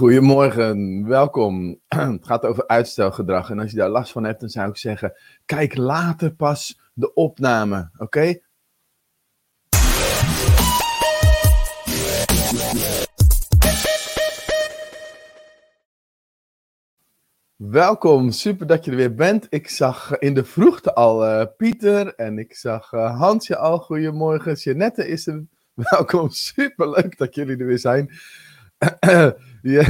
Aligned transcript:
Goedemorgen, 0.00 1.06
welkom. 1.06 1.80
Het 1.88 2.26
gaat 2.26 2.44
over 2.44 2.66
uitstelgedrag. 2.66 3.50
En 3.50 3.58
als 3.58 3.70
je 3.70 3.76
daar 3.76 3.88
last 3.88 4.12
van 4.12 4.24
hebt, 4.24 4.40
dan 4.40 4.48
zou 4.48 4.68
ik 4.68 4.76
zeggen: 4.76 5.12
kijk 5.44 5.76
later 5.76 6.34
pas 6.34 6.80
de 6.94 7.14
opname, 7.14 7.90
oké? 7.98 8.40
Welkom, 17.56 18.30
super 18.30 18.66
dat 18.66 18.84
je 18.84 18.90
er 18.90 18.96
weer 18.96 19.14
bent. 19.14 19.46
Ik 19.50 19.68
zag 19.68 20.18
in 20.18 20.34
de 20.34 20.44
vroegte 20.44 20.94
al 20.94 21.26
uh, 21.26 21.46
Pieter 21.56 22.14
en 22.14 22.38
ik 22.38 22.54
zag 22.54 22.92
uh, 22.92 23.18
Hansje 23.18 23.56
al. 23.56 23.78
Goedemorgen, 23.78 24.54
Jeannette 24.54 25.08
is 25.08 25.26
er. 25.26 25.44
Welkom, 25.90 26.30
super 26.30 26.90
leuk 26.90 27.18
dat 27.18 27.34
jullie 27.34 27.56
er 27.56 27.66
weer 27.66 27.78
zijn. 27.78 28.10
ja. 29.62 29.84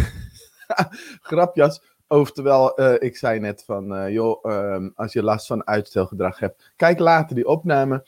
Grapjas. 1.29 1.83
Oftewel, 2.09 2.81
uh, 2.81 2.95
ik 2.99 3.17
zei 3.17 3.41
net 3.41 3.63
van, 3.67 3.93
uh, 3.97 4.13
joh, 4.13 4.45
uh, 4.45 4.87
als 4.95 5.13
je 5.13 5.23
last 5.23 5.47
van 5.47 5.67
uitstelgedrag 5.67 6.39
hebt, 6.39 6.73
kijk 6.77 6.99
later 6.99 7.35
die 7.35 7.47
opname. 7.47 8.07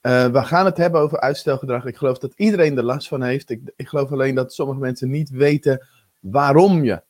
we 0.00 0.40
gaan 0.42 0.64
het 0.64 0.76
hebben 0.76 1.00
over 1.00 1.20
uitstelgedrag. 1.20 1.84
Ik 1.84 1.96
geloof 1.96 2.18
dat 2.18 2.32
iedereen 2.36 2.76
er 2.76 2.84
last 2.84 3.08
van 3.08 3.22
heeft. 3.22 3.50
Ik, 3.50 3.72
ik 3.76 3.88
geloof 3.88 4.12
alleen 4.12 4.34
dat 4.34 4.54
sommige 4.54 4.80
mensen 4.80 5.10
niet 5.10 5.30
weten 5.30 5.86
waarom 6.20 6.84
je 6.84 7.02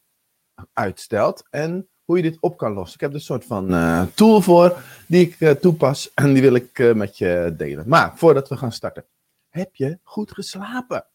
uitstelt 0.73 1.47
en 1.51 1.89
hoe 2.05 2.17
je 2.17 2.23
dit 2.23 2.37
op 2.41 2.57
kan 2.57 2.73
lossen. 2.73 2.95
Ik 2.95 3.01
heb 3.01 3.11
er 3.11 3.17
een 3.17 3.23
soort 3.23 3.45
van 3.45 3.69
tool 4.15 4.41
voor 4.41 4.77
die 5.07 5.37
ik 5.37 5.61
toepas 5.61 6.15
en 6.15 6.33
die 6.33 6.43
wil 6.43 6.55
ik 6.55 6.95
met 6.95 7.19
je 7.19 7.55
delen. 7.57 7.89
Maar 7.89 8.13
voordat 8.17 8.49
we 8.49 8.57
gaan 8.57 8.73
starten, 8.73 9.05
heb 9.49 9.75
je 9.75 9.99
goed 10.03 10.33
geslapen? 10.33 11.07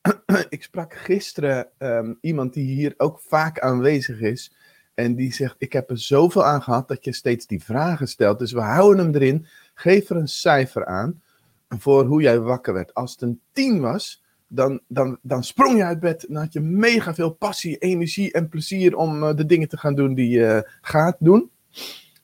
ik 0.48 0.62
sprak 0.62 0.94
gisteren 0.94 1.68
um, 1.78 2.18
iemand 2.20 2.54
die 2.54 2.74
hier 2.74 2.94
ook 2.96 3.20
vaak 3.26 3.60
aanwezig 3.60 4.20
is. 4.20 4.52
En 4.94 5.14
die 5.14 5.32
zegt: 5.32 5.54
Ik 5.58 5.72
heb 5.72 5.90
er 5.90 5.98
zoveel 5.98 6.44
aan 6.44 6.62
gehad 6.62 6.88
dat 6.88 7.04
je 7.04 7.12
steeds 7.12 7.46
die 7.46 7.64
vragen 7.64 8.08
stelt. 8.08 8.38
Dus 8.38 8.52
we 8.52 8.60
houden 8.60 9.04
hem 9.04 9.14
erin. 9.14 9.46
Geef 9.74 10.10
er 10.10 10.16
een 10.16 10.28
cijfer 10.28 10.86
aan 10.86 11.22
voor 11.68 12.04
hoe 12.04 12.22
jij 12.22 12.40
wakker 12.40 12.74
werd. 12.74 12.94
Als 12.94 13.12
het 13.12 13.22
een 13.22 13.40
10 13.52 13.80
was, 13.80 14.22
dan, 14.48 14.80
dan, 14.88 15.18
dan 15.22 15.44
sprong 15.44 15.76
je 15.76 15.84
uit 15.84 16.00
bed. 16.00 16.24
Dan 16.28 16.42
had 16.42 16.52
je 16.52 16.60
mega 16.60 17.14
veel 17.14 17.30
passie, 17.30 17.78
energie 17.78 18.32
en 18.32 18.48
plezier 18.48 18.96
om 18.96 19.22
uh, 19.22 19.34
de 19.34 19.46
dingen 19.46 19.68
te 19.68 19.76
gaan 19.76 19.94
doen 19.94 20.14
die 20.14 20.28
je 20.28 20.70
gaat 20.80 21.16
doen. 21.18 21.50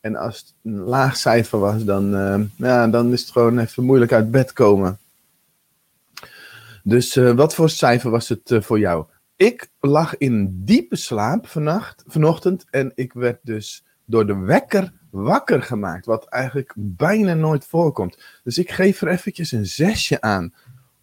En 0.01 0.17
als 0.17 0.39
het 0.39 0.55
een 0.63 0.79
laag 0.79 1.17
cijfer 1.17 1.59
was, 1.59 1.85
dan, 1.85 2.15
uh, 2.15 2.41
ja, 2.57 2.89
dan 2.89 3.13
is 3.13 3.21
het 3.21 3.31
gewoon 3.31 3.59
even 3.59 3.85
moeilijk 3.85 4.13
uit 4.13 4.31
bed 4.31 4.53
komen. 4.53 4.99
Dus 6.89 7.17
uh, 7.17 7.33
wat 7.33 7.55
voor 7.55 7.70
cijfer 7.70 8.11
was 8.11 8.29
het 8.29 8.51
uh, 8.51 8.61
voor 8.61 8.79
jou? 8.79 9.06
Ik 9.37 9.70
lag 9.81 10.17
in 10.17 10.65
diepe 10.65 10.97
slaap 10.97 11.47
vannacht, 11.47 12.05
vanochtend 12.06 12.65
en 12.70 12.92
ik 12.95 13.12
werd 13.12 13.39
dus 13.42 13.84
door 14.05 14.27
de 14.27 14.37
wekker 14.37 14.92
wakker 15.11 15.62
gemaakt, 15.62 16.07
wat 16.07 16.25
eigenlijk 16.25 16.73
bijna 16.77 17.34
nooit 17.34 17.67
voorkomt. 17.67 18.19
Dus 18.45 18.59
ik 18.59 18.70
geef 18.70 19.01
er 19.01 19.09
eventjes 19.09 19.53
een 19.53 19.67
zesje 19.67 20.20
aan. 20.20 20.55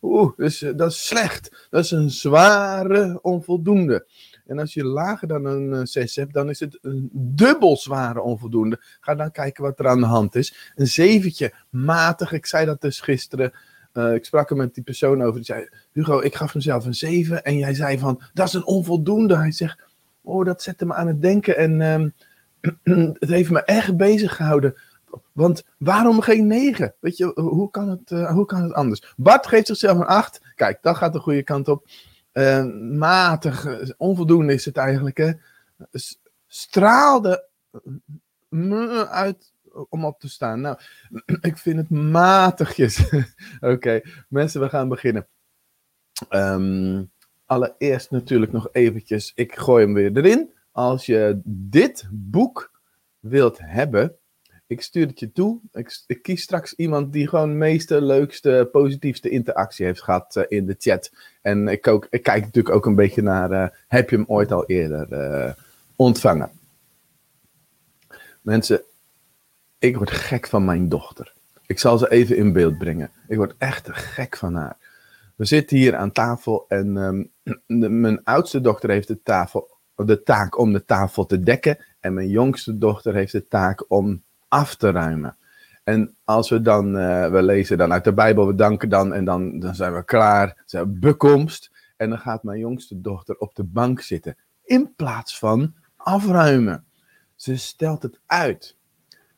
Oeh, 0.02 0.38
dus, 0.38 0.60
dat 0.76 0.92
is 0.92 1.08
slecht. 1.08 1.68
Dat 1.70 1.84
is 1.84 1.92
een 1.92 2.10
zware 2.10 3.20
onvoldoende. 3.22 4.08
En 4.46 4.60
als 4.60 4.74
je 4.74 4.86
lager 4.86 5.28
dan 5.28 5.46
een 5.46 5.88
6 5.88 6.16
hebt, 6.16 6.34
dan 6.34 6.50
is 6.50 6.60
het 6.60 6.78
een 6.82 7.10
dubbel 7.14 7.78
zware 7.78 8.22
onvoldoende. 8.22 8.80
Ga 9.00 9.16
dan 9.16 9.32
kijken 9.32 9.64
wat 9.64 9.80
er 9.80 9.88
aan 9.88 10.00
de 10.00 10.06
hand 10.06 10.36
is. 10.36 10.72
Een 10.76 10.88
zeventje, 10.88 11.54
matig. 11.70 12.32
Ik 12.32 12.46
zei 12.46 12.66
dat 12.66 12.82
dus 12.82 13.00
gisteren. 13.00 13.54
Uh, 13.94 14.14
ik 14.14 14.26
sprak 14.26 14.50
er 14.50 14.56
met 14.56 14.74
die 14.74 14.84
persoon 14.84 15.22
over. 15.22 15.36
Die 15.36 15.44
zei: 15.44 15.70
Hugo, 15.92 16.20
ik 16.20 16.36
gaf 16.36 16.56
mezelf 16.56 16.86
een 16.86 16.94
7. 16.94 17.44
En 17.44 17.58
jij 17.58 17.74
zei 17.74 18.00
van: 18.00 18.22
dat 18.34 18.48
is 18.48 18.54
een 18.54 18.66
onvoldoende. 18.66 19.38
Hij 19.38 19.52
zegt: 19.52 19.80
Oh, 20.22 20.46
dat 20.46 20.62
zette 20.62 20.86
me 20.86 20.94
aan 20.94 21.08
het 21.08 21.22
denken. 21.22 21.58
En 21.58 21.82
um, 21.82 22.14
het 23.20 23.30
heeft 23.30 23.50
me 23.50 23.64
echt 23.64 23.98
bezig 23.98 24.36
gehouden. 24.36 24.76
Want 25.32 25.66
waarom 25.78 26.22
geen 26.22 26.48
9? 26.48 26.96
Weet 27.00 27.18
je, 27.18 27.32
hoe 27.36 27.70
kan 27.70 27.90
het, 27.90 28.12
uh, 28.12 28.32
hoe 28.32 28.46
kan 28.46 28.64
het 28.64 28.74
anders? 28.74 29.14
Bart 29.18 29.48
geeft 29.48 29.68
zichzelf 29.68 29.98
een 29.98 30.06
8. 30.06 30.42
Kijk, 30.56 30.78
dat 30.82 30.98
gaat 30.98 31.14
de 31.14 31.20
goede 31.20 31.44
kant 31.44 31.68
op. 31.68 31.88
Uh, 32.34 32.66
matig, 32.98 33.68
onvoldoende 33.98 34.54
is 34.54 34.66
het 34.66 34.78
eigenlijk. 34.78 35.18
Hè? 35.18 35.32
Straalde 36.48 37.48
uit 39.10 39.53
om 39.90 40.06
op 40.06 40.20
te 40.20 40.30
staan? 40.30 40.62
Nou, 40.62 40.78
ik 41.42 41.58
vind 41.58 41.78
het 41.78 41.90
matigjes. 41.90 43.10
Oké, 43.60 44.02
mensen, 44.30 44.62
we 44.62 44.70
gaan 44.70 44.90
beginnen. 44.90 45.28
Um, 46.30 47.12
allereerst 47.46 48.12
natuurlijk 48.12 48.52
nog 48.52 48.70
eventjes, 48.72 49.32
ik 49.36 49.58
gooi 49.58 49.86
hem 49.86 49.94
weer 49.94 50.18
erin. 50.18 50.52
Als 50.72 51.06
je 51.06 51.42
dit 51.46 52.08
boek 52.12 52.72
wilt 53.20 53.60
hebben, 53.62 54.18
ik 54.68 54.82
stuur 54.82 55.08
het 55.08 55.20
je 55.20 55.32
toe. 55.32 55.60
Ik, 55.72 56.20
kies 56.22 56.42
straks 56.42 56.74
iemand 56.74 57.14
die 57.14 57.28
gewoon 57.28 57.50
de 57.50 57.56
meeste, 57.56 58.02
leukste, 58.02 58.70
positiefste 58.72 59.30
interactie 59.30 59.86
heeft 59.86 60.04
gehad 60.04 60.36
uh, 60.36 60.44
in 60.48 60.66
de 60.66 60.76
chat. 60.78 61.12
En 61.42 61.68
ik, 61.68 61.82
kijk 61.82 62.26
natuurlijk 62.26 62.76
ook 62.76 62.86
een 62.86 62.96
beetje 62.96 63.22
naar, 63.22 63.52
uh, 63.52 63.68
heb 63.88 64.10
je 64.10 64.16
hem 64.16 64.26
ooit 64.28 64.52
al 64.52 64.66
eerder 64.66 65.08
uh, 65.12 65.52
ontvangen? 65.96 66.52
Mensen, 68.42 68.82
ik 69.84 69.98
word 69.98 70.12
gek 70.12 70.48
van 70.48 70.66
mijn 70.66 70.90
dochter. 70.90 71.34
Ik 71.66 71.80
zal 71.80 71.98
ze 71.98 72.12
even 72.12 72.38
in 72.38 72.54
beeld 72.54 72.78
brengen. 72.78 73.12
Ik 73.28 73.38
word 73.38 73.56
echt 73.58 73.90
gek 73.92 74.38
van 74.38 74.56
haar. 74.56 74.78
We 75.36 75.46
zitten 75.46 75.78
hier 75.78 75.96
aan 75.96 76.12
tafel 76.12 76.66
en 76.68 76.94
de, 77.68 77.90
mijn 77.90 78.24
oudste 78.24 78.62
dochter 78.62 78.90
heeft 78.90 79.08
de, 79.08 79.22
tafel, 79.24 79.78
de 79.96 80.24
taak 80.24 80.58
om 80.58 80.74
de 80.74 80.86
tafel 80.86 81.26
te 81.26 81.40
dekken. 81.40 81.78
En 82.00 82.14
mijn 82.14 82.30
jongste 82.30 82.78
dochter 82.78 83.14
heeft 83.14 83.32
de 83.32 83.48
taak 83.48 83.86
om 83.88 84.24
af 84.48 84.76
te 84.76 84.92
ruimen. 84.92 85.38
En 85.84 86.16
als 86.24 86.50
we 86.50 86.62
dan, 86.62 86.98
uh, 86.98 87.28
we 87.28 87.44
lezen 87.44 87.78
dan 87.78 87.92
uit 87.94 88.04
de 88.04 88.14
Bijbel, 88.14 88.48
we 88.48 88.56
danken 88.56 88.90
dan 88.90 89.14
en 89.14 89.26
dan, 89.26 89.60
dan 89.60 89.76
zijn 89.76 89.94
we 89.94 90.04
klaar. 90.04 90.64
Zijn 90.66 91.00
bekomst. 91.00 91.72
En 91.98 92.10
dan 92.10 92.20
gaat 92.20 92.44
mijn 92.44 92.60
jongste 92.60 93.02
dochter 93.02 93.38
op 93.38 93.56
de 93.56 93.64
bank 93.64 94.02
zitten. 94.02 94.38
In 94.64 94.94
plaats 94.96 95.40
van 95.40 95.74
afruimen. 95.96 96.86
Ze 97.36 97.58
stelt 97.58 98.04
het 98.04 98.20
uit. 98.26 98.76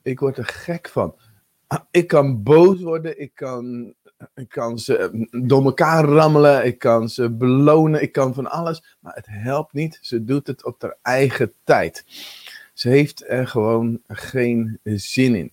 Ik 0.06 0.20
word 0.20 0.38
er 0.38 0.46
gek 0.46 0.90
van. 0.90 1.16
Ik 1.92 2.08
kan 2.08 2.44
boos 2.44 2.82
worden, 2.82 3.20
ik 3.20 3.32
kan, 3.34 3.94
ik 4.36 4.50
kan 4.50 4.80
ze 4.80 5.28
door 5.46 5.64
elkaar 5.64 6.06
rammelen, 6.06 6.66
ik 6.66 6.80
kan 6.80 7.10
ze 7.10 7.32
belonen, 7.32 8.02
ik 8.02 8.12
kan 8.12 8.34
van 8.34 8.52
alles. 8.52 8.98
Maar 9.00 9.16
het 9.16 9.26
helpt 9.30 9.74
niet, 9.74 10.00
ze 10.02 10.24
doet 10.24 10.48
het 10.48 10.66
op 10.66 10.82
haar 10.82 10.98
eigen 11.02 11.54
tijd. 11.64 12.06
Ze 12.74 12.90
heeft 12.90 13.24
er 13.28 13.48
gewoon 13.48 14.02
geen 14.08 14.80
zin 14.84 15.36
in. 15.36 15.52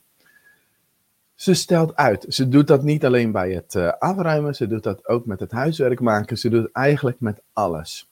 Ze 1.34 1.54
stelt 1.54 1.96
uit. 1.96 2.24
Ze 2.28 2.48
doet 2.48 2.66
dat 2.66 2.82
niet 2.82 3.04
alleen 3.04 3.32
bij 3.32 3.52
het 3.52 3.74
uh, 3.74 3.92
afruimen, 3.98 4.54
ze 4.54 4.66
doet 4.66 4.82
dat 4.82 5.08
ook 5.08 5.26
met 5.26 5.40
het 5.40 5.52
huiswerk 5.52 6.00
maken. 6.00 6.38
Ze 6.38 6.48
doet 6.48 6.72
eigenlijk 6.72 7.20
met 7.20 7.42
alles. 7.52 8.10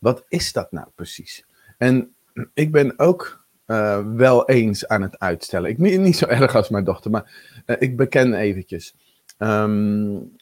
Wat 0.00 0.24
is 0.28 0.52
dat 0.52 0.72
nou 0.72 0.88
precies? 0.94 1.46
En 1.78 2.14
ik 2.54 2.72
ben 2.72 2.98
ook 2.98 3.43
uh, 3.66 3.98
wel 4.14 4.48
eens 4.48 4.88
aan 4.88 5.02
het 5.02 5.18
uitstellen. 5.18 5.70
Ik 5.70 5.78
niet 5.78 6.16
zo 6.16 6.26
erg 6.26 6.54
als 6.54 6.68
mijn 6.68 6.84
dochter, 6.84 7.10
maar 7.10 7.62
uh, 7.66 7.76
ik 7.78 7.96
beken 7.96 8.34
eventjes. 8.34 8.94
Um, 9.38 10.36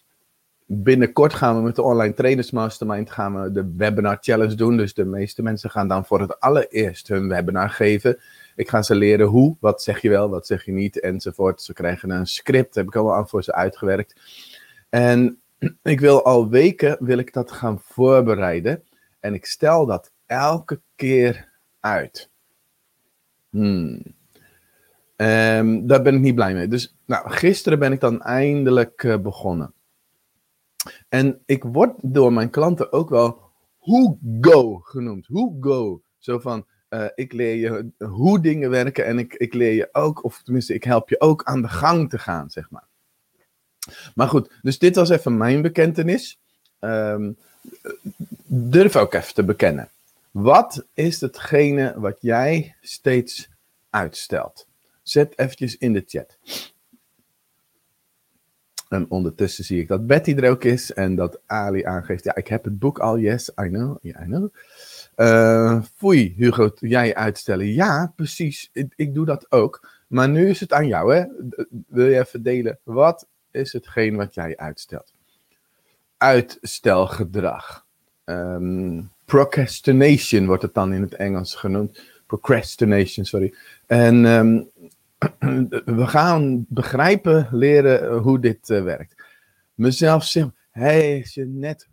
binnenkort 0.66 1.34
gaan 1.34 1.56
we 1.56 1.62
met 1.62 1.76
de 1.76 1.82
Online 1.82 2.14
Trainers 2.14 2.50
Mastermind 2.50 3.10
gaan 3.10 3.42
we 3.42 3.52
de 3.52 3.72
Webinar 3.76 4.18
Challenge 4.20 4.54
doen. 4.54 4.76
Dus 4.76 4.94
de 4.94 5.04
meeste 5.04 5.42
mensen 5.42 5.70
gaan 5.70 5.88
dan 5.88 6.04
voor 6.04 6.20
het 6.20 6.40
allereerst 6.40 7.08
hun 7.08 7.28
webinar 7.28 7.70
geven. 7.70 8.18
Ik 8.56 8.68
ga 8.68 8.82
ze 8.82 8.94
leren 8.94 9.26
hoe, 9.26 9.56
wat 9.60 9.82
zeg 9.82 10.02
je 10.02 10.08
wel, 10.08 10.28
wat 10.28 10.46
zeg 10.46 10.64
je 10.64 10.72
niet, 10.72 11.00
enzovoort. 11.00 11.62
Ze 11.62 11.72
krijgen 11.72 12.10
een 12.10 12.26
script, 12.26 12.74
heb 12.74 12.86
ik 12.86 12.96
allemaal 12.96 13.16
al 13.16 13.26
voor 13.26 13.42
ze 13.42 13.54
uitgewerkt. 13.54 14.20
En 14.88 15.40
ik 15.82 16.00
wil 16.00 16.24
al 16.24 16.48
weken, 16.48 16.96
wil 17.00 17.18
ik 17.18 17.32
dat 17.32 17.52
gaan 17.52 17.80
voorbereiden. 17.82 18.82
En 19.20 19.34
ik 19.34 19.46
stel 19.46 19.86
dat 19.86 20.12
elke 20.26 20.80
keer 20.96 21.48
uit. 21.80 22.30
Hmm. 23.52 24.02
Um, 25.16 25.86
daar 25.86 26.02
ben 26.02 26.14
ik 26.14 26.20
niet 26.20 26.34
blij 26.34 26.54
mee. 26.54 26.68
Dus 26.68 26.96
nou, 27.04 27.30
gisteren 27.30 27.78
ben 27.78 27.92
ik 27.92 28.00
dan 28.00 28.22
eindelijk 28.22 29.02
uh, 29.02 29.18
begonnen. 29.18 29.72
En 31.08 31.42
ik 31.46 31.62
word 31.62 31.94
door 32.00 32.32
mijn 32.32 32.50
klanten 32.50 32.92
ook 32.92 33.10
wel 33.10 33.40
Who 33.80 34.18
Go 34.40 34.78
genoemd. 34.78 35.26
Who 35.26 35.56
Go. 35.60 36.02
Zo 36.18 36.38
van, 36.38 36.66
uh, 36.90 37.06
ik 37.14 37.32
leer 37.32 37.54
je 37.54 37.90
hoe 38.06 38.40
dingen 38.40 38.70
werken 38.70 39.06
en 39.06 39.18
ik, 39.18 39.34
ik 39.34 39.54
leer 39.54 39.72
je 39.72 39.88
ook, 39.92 40.24
of 40.24 40.42
tenminste, 40.42 40.74
ik 40.74 40.84
help 40.84 41.08
je 41.08 41.20
ook 41.20 41.44
aan 41.44 41.62
de 41.62 41.68
gang 41.68 42.10
te 42.10 42.18
gaan, 42.18 42.50
zeg 42.50 42.70
maar. 42.70 42.86
Maar 44.14 44.28
goed, 44.28 44.52
dus 44.62 44.78
dit 44.78 44.96
was 44.96 45.08
even 45.08 45.36
mijn 45.36 45.62
bekentenis. 45.62 46.40
Um, 46.80 47.36
durf 48.46 48.96
ook 48.96 49.14
even 49.14 49.34
te 49.34 49.44
bekennen. 49.44 49.88
Wat 50.32 50.86
is 50.94 51.20
hetgene 51.20 51.94
wat 51.96 52.18
jij 52.20 52.76
steeds 52.80 53.48
uitstelt? 53.90 54.66
Zet 55.02 55.38
eventjes 55.38 55.76
in 55.76 55.92
de 55.92 56.02
chat. 56.06 56.38
En 58.88 59.10
ondertussen 59.10 59.64
zie 59.64 59.80
ik 59.80 59.88
dat 59.88 60.06
Betty 60.06 60.34
er 60.34 60.50
ook 60.50 60.64
is 60.64 60.92
en 60.92 61.14
dat 61.14 61.40
Ali 61.46 61.84
aangeeft, 61.84 62.24
ja, 62.24 62.34
ik 62.34 62.48
heb 62.48 62.64
het 62.64 62.78
boek 62.78 62.98
al, 62.98 63.18
yes, 63.18 63.48
I 63.48 63.68
know, 63.68 63.96
yeah, 64.02 64.22
I 64.22 64.24
know. 64.24 64.54
Uh, 65.16 65.82
Hugo, 66.36 66.70
jij 66.78 67.14
uitstellen. 67.14 67.66
Ja, 67.66 68.12
precies, 68.16 68.70
ik, 68.72 68.92
ik, 68.96 69.14
doe 69.14 69.24
dat 69.24 69.52
ook. 69.52 69.88
Maar 70.06 70.28
nu 70.28 70.48
is 70.48 70.60
het 70.60 70.72
aan 70.72 70.86
jou, 70.86 71.14
hè. 71.14 71.24
Wil 71.86 72.06
je 72.06 72.18
even 72.18 72.42
delen, 72.42 72.78
wat 72.82 73.28
is 73.50 73.72
hetgeen 73.72 74.16
wat 74.16 74.34
jij 74.34 74.56
uitstelt? 74.56 75.14
Uitstelgedrag. 76.16 77.86
Um, 78.24 79.10
procrastination 79.32 80.46
wordt 80.46 80.62
het 80.62 80.74
dan 80.74 80.92
in 80.92 81.02
het 81.02 81.14
Engels 81.14 81.54
genoemd. 81.54 82.00
Procrastination, 82.26 83.24
sorry. 83.24 83.54
En 83.86 84.24
um, 84.24 84.70
we 85.98 86.06
gaan 86.06 86.66
begrijpen, 86.68 87.48
leren 87.50 88.18
hoe 88.18 88.40
dit 88.40 88.68
uh, 88.68 88.82
werkt. 88.82 89.22
Mezelf 89.74 90.24
zeggen, 90.24 90.54
hey, 90.70 91.26
je 91.30 91.44
net, 91.44 91.88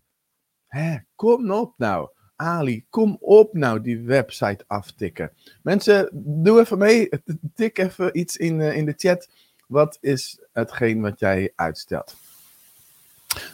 kom 1.15 1.51
op 1.51 1.73
nou. 1.77 2.09
Ali, 2.35 2.85
kom 2.89 3.17
op 3.19 3.53
nou 3.53 3.81
die 3.81 4.01
website 4.01 4.63
aftikken. 4.67 5.31
Mensen, 5.61 6.09
doe 6.13 6.59
even 6.59 6.77
mee. 6.77 7.09
Tik 7.55 7.77
even 7.77 8.19
iets 8.19 8.37
in, 8.37 8.59
uh, 8.59 8.77
in 8.77 8.85
de 8.85 8.93
chat. 8.97 9.29
Wat 9.67 9.97
is 10.01 10.39
hetgeen 10.51 11.01
wat 11.01 11.19
jij 11.19 11.51
uitstelt? 11.55 12.15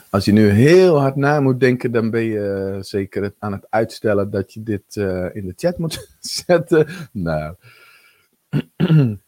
Als 0.10 0.25
je 0.25 0.31
nu 0.31 0.50
heel 0.50 1.00
hard 1.00 1.16
na 1.16 1.39
moet 1.39 1.60
denken, 1.60 1.92
dan 1.92 2.10
ben 2.10 2.24
je 2.24 2.74
uh, 2.75 2.81
zeker 2.81 3.33
aan 3.39 3.51
het 3.51 3.68
uitstellen 3.69 4.30
dat 4.30 4.54
je 4.54 4.63
dit 4.63 4.95
uh, 4.95 5.36
in 5.36 5.45
de 5.45 5.54
chat 5.56 5.77
moet 5.77 6.18
zetten. 6.19 6.88
Nou. 7.12 7.56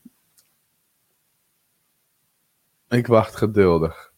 Ik 2.89 3.07
wacht 3.07 3.35
geduldig. 3.35 4.13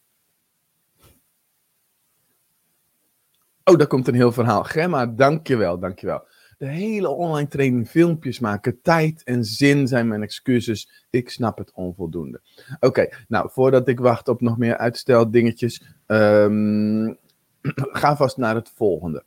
Oh, 3.64 3.78
daar 3.78 3.88
komt 3.88 4.08
een 4.08 4.16
heel 4.16 4.32
verhaal. 4.32 4.64
Gemma, 4.64 5.06
dankjewel, 5.06 5.80
dankjewel. 5.80 6.28
De 6.60 6.68
hele 6.68 7.10
online 7.10 7.48
training, 7.48 7.88
filmpjes 7.90 8.40
maken, 8.40 8.82
tijd 8.82 9.24
en 9.24 9.44
zin 9.44 9.88
zijn 9.88 10.08
mijn 10.08 10.24
excuses. 10.24 11.06
Ik 11.10 11.30
snap 11.30 11.58
het 11.58 11.72
onvoldoende. 11.74 12.42
Oké, 12.80 13.10
nou, 13.28 13.50
voordat 13.52 13.88
ik 13.88 14.00
wacht 14.00 14.28
op 14.28 14.42
nog 14.42 14.58
meer 14.58 14.78
uitstel 14.78 15.32
dingetjes, 15.32 15.84
um, 16.08 17.18
ga 18.02 18.16
vast 18.16 18.38
naar 18.38 18.56
het 18.56 18.72
volgende. 18.76 19.24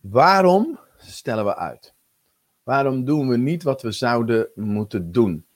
Waarom 0.00 0.78
stellen 0.96 1.44
we 1.44 1.56
uit? 1.56 1.94
Waarom 2.62 3.04
doen 3.04 3.28
we 3.28 3.36
niet 3.36 3.62
wat 3.62 3.82
we 3.82 3.90
zouden 3.90 4.48
moeten 4.54 5.12
doen? 5.12 5.46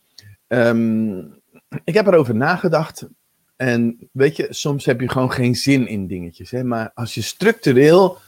Um, 0.48 1.40
ik 1.84 1.94
heb 1.94 2.06
erover 2.06 2.34
nagedacht. 2.34 3.08
En 3.56 4.08
weet 4.12 4.36
je, 4.36 4.46
soms 4.50 4.84
heb 4.84 5.00
je 5.00 5.08
gewoon 5.08 5.32
geen 5.32 5.54
zin 5.54 5.86
in 5.86 6.06
dingetjes. 6.06 6.50
Hè? 6.50 6.64
Maar 6.64 6.90
als 6.94 7.14
je 7.14 7.22
structureel 7.22 8.18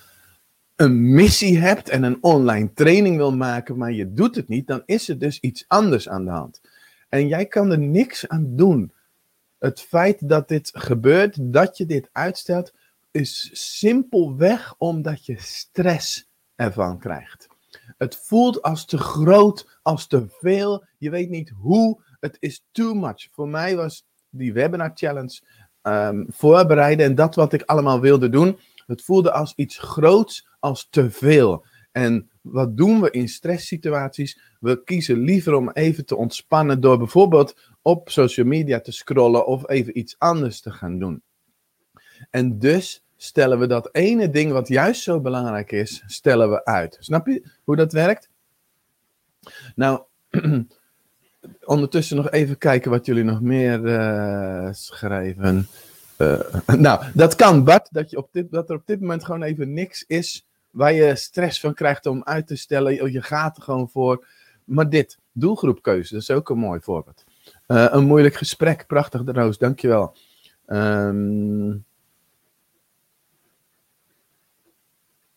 een 0.81 1.15
missie 1.15 1.59
hebt 1.59 1.89
en 1.89 2.03
een 2.03 2.23
online 2.23 2.73
training 2.73 3.17
wil 3.17 3.37
maken, 3.37 3.77
maar 3.77 3.93
je 3.93 4.13
doet 4.13 4.37
het 4.37 4.49
niet, 4.49 4.67
dan 4.67 4.83
is 4.87 5.09
er 5.09 5.19
dus 5.19 5.41
iets 5.41 5.65
anders 5.69 6.09
aan 6.09 6.25
de 6.25 6.31
hand. 6.31 6.61
En 7.09 7.29
jij 7.29 7.47
kan 7.47 7.71
er 7.71 7.79
niks 7.79 8.29
aan 8.29 8.57
doen. 8.57 8.93
Het 9.59 9.81
feit 9.81 10.29
dat 10.29 10.49
dit 10.49 10.71
gebeurt, 10.73 11.53
dat 11.53 11.77
je 11.77 11.87
dit 11.87 12.09
uitstelt, 12.13 12.73
is 13.11 13.51
simpelweg 13.79 14.75
omdat 14.79 15.27
je 15.27 15.37
stress 15.39 16.29
ervan 16.55 16.99
krijgt. 16.99 17.49
Het 17.99 18.17
voelt 18.17 18.63
als 18.63 18.85
te 18.85 18.99
groot, 18.99 19.79
als 19.83 20.07
te 20.07 20.27
veel. 20.29 20.85
Je 20.99 21.11
weet 21.11 21.31
niet 21.31 21.53
hoe, 21.57 22.01
het 22.21 22.37
is 22.39 22.65
too 22.73 22.95
much. 22.95 23.29
Voor 23.33 23.49
mij 23.49 23.77
was 23.77 24.05
die 24.29 24.53
webinar 24.53 24.91
challenge 24.95 25.41
um, 25.83 26.27
voorbereiden 26.29 27.07
en 27.07 27.15
dat 27.15 27.35
wat 27.35 27.53
ik 27.53 27.63
allemaal 27.63 28.01
wilde 28.01 28.29
doen, 28.29 28.59
het 28.91 29.03
voelde 29.03 29.33
als 29.33 29.53
iets 29.57 29.79
groots, 29.79 30.49
als 30.59 30.87
te 30.91 31.11
veel. 31.11 31.65
En 31.93 32.31
wat 32.41 32.77
doen 32.77 33.01
we 33.01 33.11
in 33.11 33.29
stresssituaties? 33.29 34.41
We 34.61 34.85
kiezen 34.85 35.19
liever 35.19 35.55
om 35.55 35.71
even 35.71 36.07
te 36.07 36.17
ontspannen 36.17 36.81
door 36.81 36.99
bijvoorbeeld 36.99 37.57
op 37.83 38.11
social 38.11 38.47
media 38.47 38.81
te 38.81 38.93
scrollen 38.93 39.47
of 39.47 39.69
even 39.69 39.99
iets 39.99 40.15
anders 40.19 40.61
te 40.61 40.71
gaan 40.71 40.99
doen. 40.99 41.23
En 42.31 42.59
dus 42.59 43.05
stellen 43.17 43.59
we 43.59 43.67
dat 43.67 43.89
ene 43.93 44.31
ding 44.31 44.53
wat 44.53 44.69
juist 44.69 45.03
zo 45.03 45.21
belangrijk 45.21 45.73
is, 45.73 46.03
stellen 46.07 46.51
we 46.51 46.65
uit. 46.65 46.97
Snap 47.01 47.27
je 47.27 47.51
hoe 47.65 47.77
dat 47.77 47.93
werkt? 47.93 48.29
Nou, 49.75 50.03
ondertussen 51.65 52.17
nog 52.17 52.31
even 52.31 52.59
kijken 52.59 52.91
wat 52.91 53.07
jullie 53.07 53.25
nog 53.25 53.41
meer 53.41 53.85
uh, 53.85 54.73
schrijven. 54.73 55.69
Uh, 56.21 56.41
nou, 56.87 57.05
dat 57.15 57.35
kan, 57.35 57.65
Bart, 57.65 57.89
dat, 57.93 58.11
je 58.11 58.17
op 58.17 58.29
dit, 58.33 58.51
dat 58.51 58.71
er 58.71 58.77
op 58.77 58.87
dit 58.87 59.01
moment 59.01 59.25
gewoon 59.25 59.43
even 59.43 59.73
niks 59.73 60.05
is 60.07 60.47
waar 60.71 60.93
je 60.93 61.17
stress 61.17 61.61
van 61.61 61.75
krijgt 61.75 62.07
om 62.07 62.25
uit 62.25 62.47
te 62.47 62.57
stellen. 62.57 63.13
Je 63.13 63.23
gaat 63.23 63.57
er 63.57 63.63
gewoon 63.63 63.89
voor. 63.89 64.27
Maar 64.65 64.89
dit, 64.89 65.19
doelgroepkeuze, 65.33 66.13
dat 66.13 66.23
is 66.23 66.31
ook 66.31 66.51
een 66.51 66.59
mooi 66.59 66.81
voorbeeld. 66.81 67.25
Uh, 67.69 67.87
een 67.91 68.05
moeilijk 68.05 68.35
gesprek, 68.35 68.87
prachtig 68.87 69.23
Roos, 69.25 69.59
dankjewel. 69.59 70.17
Um... 70.67 71.85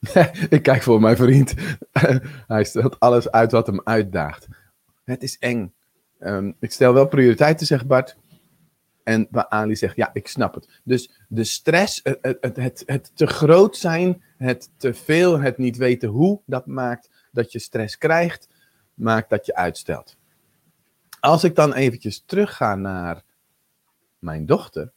ik 0.49 0.63
kijk 0.63 0.81
voor 0.81 1.01
mijn 1.01 1.15
vriend. 1.15 1.53
Hij 2.47 2.63
stelt 2.63 2.99
alles 2.99 3.31
uit 3.31 3.51
wat 3.51 3.67
hem 3.67 3.81
uitdaagt. 3.83 4.47
Het 5.03 5.23
is 5.23 5.37
eng. 5.39 5.73
Um, 6.19 6.55
ik 6.59 6.71
stel 6.71 6.93
wel 6.93 7.07
prioriteiten, 7.07 7.65
zegt 7.65 7.87
Bart. 7.87 8.17
En 9.03 9.27
waar 9.31 9.47
Ali 9.47 9.75
zegt, 9.75 9.95
ja, 9.95 10.09
ik 10.13 10.27
snap 10.27 10.53
het. 10.53 10.81
Dus 10.83 11.11
de 11.27 11.43
stress, 11.43 11.99
het, 12.03 12.37
het, 12.41 12.55
het, 12.55 12.83
het, 12.85 13.11
te 13.13 13.27
groot 13.27 13.77
zijn, 13.77 14.23
het 14.37 14.69
te 14.77 14.93
veel, 14.93 15.39
het 15.39 15.57
niet 15.57 15.77
weten 15.77 16.09
hoe, 16.09 16.41
dat 16.45 16.65
maakt 16.65 17.09
dat 17.31 17.51
je 17.51 17.59
stress 17.59 17.97
krijgt, 17.97 18.49
maakt 18.93 19.29
dat 19.29 19.45
je 19.45 19.55
uitstelt. 19.55 20.17
Als 21.19 21.43
ik 21.43 21.55
dan 21.55 21.73
eventjes 21.73 22.23
terugga 22.25 22.75
naar 22.75 23.23
mijn 24.19 24.45
dochter, 24.45 24.91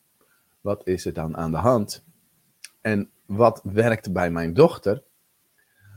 wat 0.60 0.86
is 0.86 1.06
er 1.06 1.12
dan 1.12 1.36
aan 1.36 1.50
de 1.50 1.56
hand? 1.56 2.04
En 2.80 3.10
wat 3.26 3.60
werkt 3.64 4.12
bij 4.12 4.30
mijn 4.30 4.54
dochter? 4.54 5.02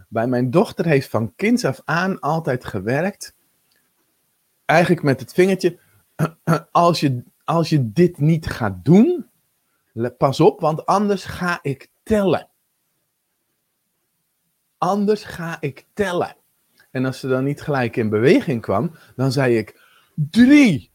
Bij 0.08 0.28
mijn 0.28 0.52
dochter 0.52 0.86
heeft 0.86 1.10
van 1.10 1.36
kinds 1.36 1.66
af 1.66 1.82
aan 1.86 2.20
altijd 2.20 2.66
gewerkt 2.66 3.38
eigenlijk 4.70 5.04
met 5.04 5.20
het 5.20 5.34
vingertje, 5.34 5.78
als 6.72 7.00
je, 7.00 7.24
als 7.50 7.70
je 7.70 7.92
dit 7.92 8.20
niet 8.20 8.48
gaat 8.48 8.86
doen, 8.86 9.26
pas 10.18 10.40
op, 10.40 10.60
want 10.60 10.86
anders 10.86 11.26
ga 11.26 11.60
ik 11.62 11.90
tellen. 12.04 12.50
Anders 14.78 15.24
ga 15.24 15.58
ik 15.60 15.86
tellen. 15.94 16.36
En 16.92 17.06
als 17.06 17.20
ze 17.20 17.28
dan 17.28 17.44
niet 17.44 17.62
gelijk 17.62 17.96
in 17.96 18.10
beweging 18.10 18.62
kwam, 18.62 18.92
dan 19.16 19.32
zei 19.32 19.58
ik 19.58 19.82
drie, 20.14 20.92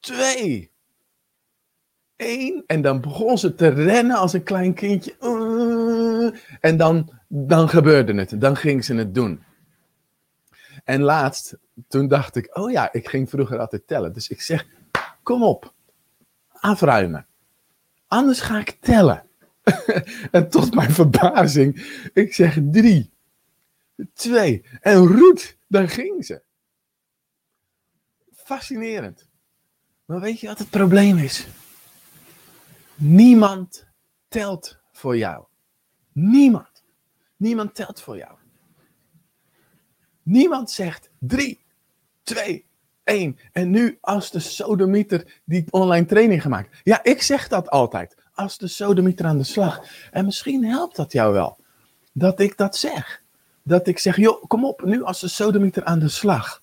twee, 0.00 0.70
één. 2.16 2.64
En 2.66 2.82
dan 2.82 3.00
begon 3.00 3.38
ze 3.38 3.54
te 3.54 3.68
rennen 3.68 4.16
als 4.16 4.32
een 4.32 4.42
klein 4.42 4.74
kindje. 4.74 5.16
En 6.60 6.76
dan, 6.76 7.12
dan 7.28 7.68
gebeurde 7.68 8.14
het. 8.14 8.40
Dan 8.40 8.56
ging 8.56 8.84
ze 8.84 8.94
het 8.94 9.14
doen. 9.14 9.42
En 10.84 11.02
laatst, 11.02 11.58
toen 11.88 12.08
dacht 12.08 12.36
ik, 12.36 12.56
oh 12.56 12.70
ja, 12.70 12.92
ik 12.92 13.08
ging 13.08 13.30
vroeger 13.30 13.58
altijd 13.58 13.86
tellen. 13.86 14.12
Dus 14.12 14.28
ik 14.28 14.40
zeg, 14.40 14.66
kom 15.28 15.42
op, 15.42 15.74
afruimen. 16.48 17.26
Anders 18.06 18.40
ga 18.40 18.58
ik 18.58 18.70
tellen. 18.70 19.26
en 20.30 20.50
tot 20.50 20.74
mijn 20.74 20.90
verbazing, 20.90 21.74
ik 22.14 22.34
zeg 22.34 22.58
drie, 22.70 23.12
twee, 24.12 24.64
en 24.80 24.96
roet, 24.96 25.58
daar 25.66 25.88
ging 25.88 26.24
ze. 26.24 26.42
Fascinerend. 28.32 29.28
Maar 30.04 30.20
weet 30.20 30.40
je 30.40 30.46
wat 30.46 30.58
het 30.58 30.70
probleem 30.70 31.18
is? 31.18 31.46
Niemand 32.94 33.86
telt 34.28 34.78
voor 34.92 35.16
jou. 35.16 35.44
Niemand. 36.12 36.84
Niemand 37.36 37.74
telt 37.74 38.00
voor 38.00 38.16
jou. 38.16 38.38
Niemand 40.22 40.70
zegt 40.70 41.10
3, 41.18 41.64
2, 42.22 42.67
1. 43.08 43.38
En 43.52 43.70
nu 43.70 43.98
als 44.00 44.30
de 44.30 44.38
sodemieter 44.38 45.40
die 45.44 45.64
online 45.70 46.06
training 46.06 46.42
gemaakt. 46.42 46.80
Ja, 46.82 47.04
ik 47.04 47.22
zeg 47.22 47.48
dat 47.48 47.70
altijd. 47.70 48.16
Als 48.34 48.58
de 48.58 48.68
sodemieter 48.68 49.26
aan 49.26 49.38
de 49.38 49.44
slag. 49.44 49.84
En 50.10 50.24
misschien 50.24 50.64
helpt 50.64 50.96
dat 50.96 51.12
jou 51.12 51.32
wel. 51.32 51.58
Dat 52.12 52.40
ik 52.40 52.56
dat 52.56 52.76
zeg. 52.76 53.22
Dat 53.62 53.86
ik 53.86 53.98
zeg, 53.98 54.16
joh, 54.16 54.44
kom 54.46 54.64
op, 54.64 54.84
nu 54.84 55.02
als 55.02 55.20
de 55.20 55.28
sodemieter 55.28 55.84
aan 55.84 55.98
de 55.98 56.08
slag. 56.08 56.62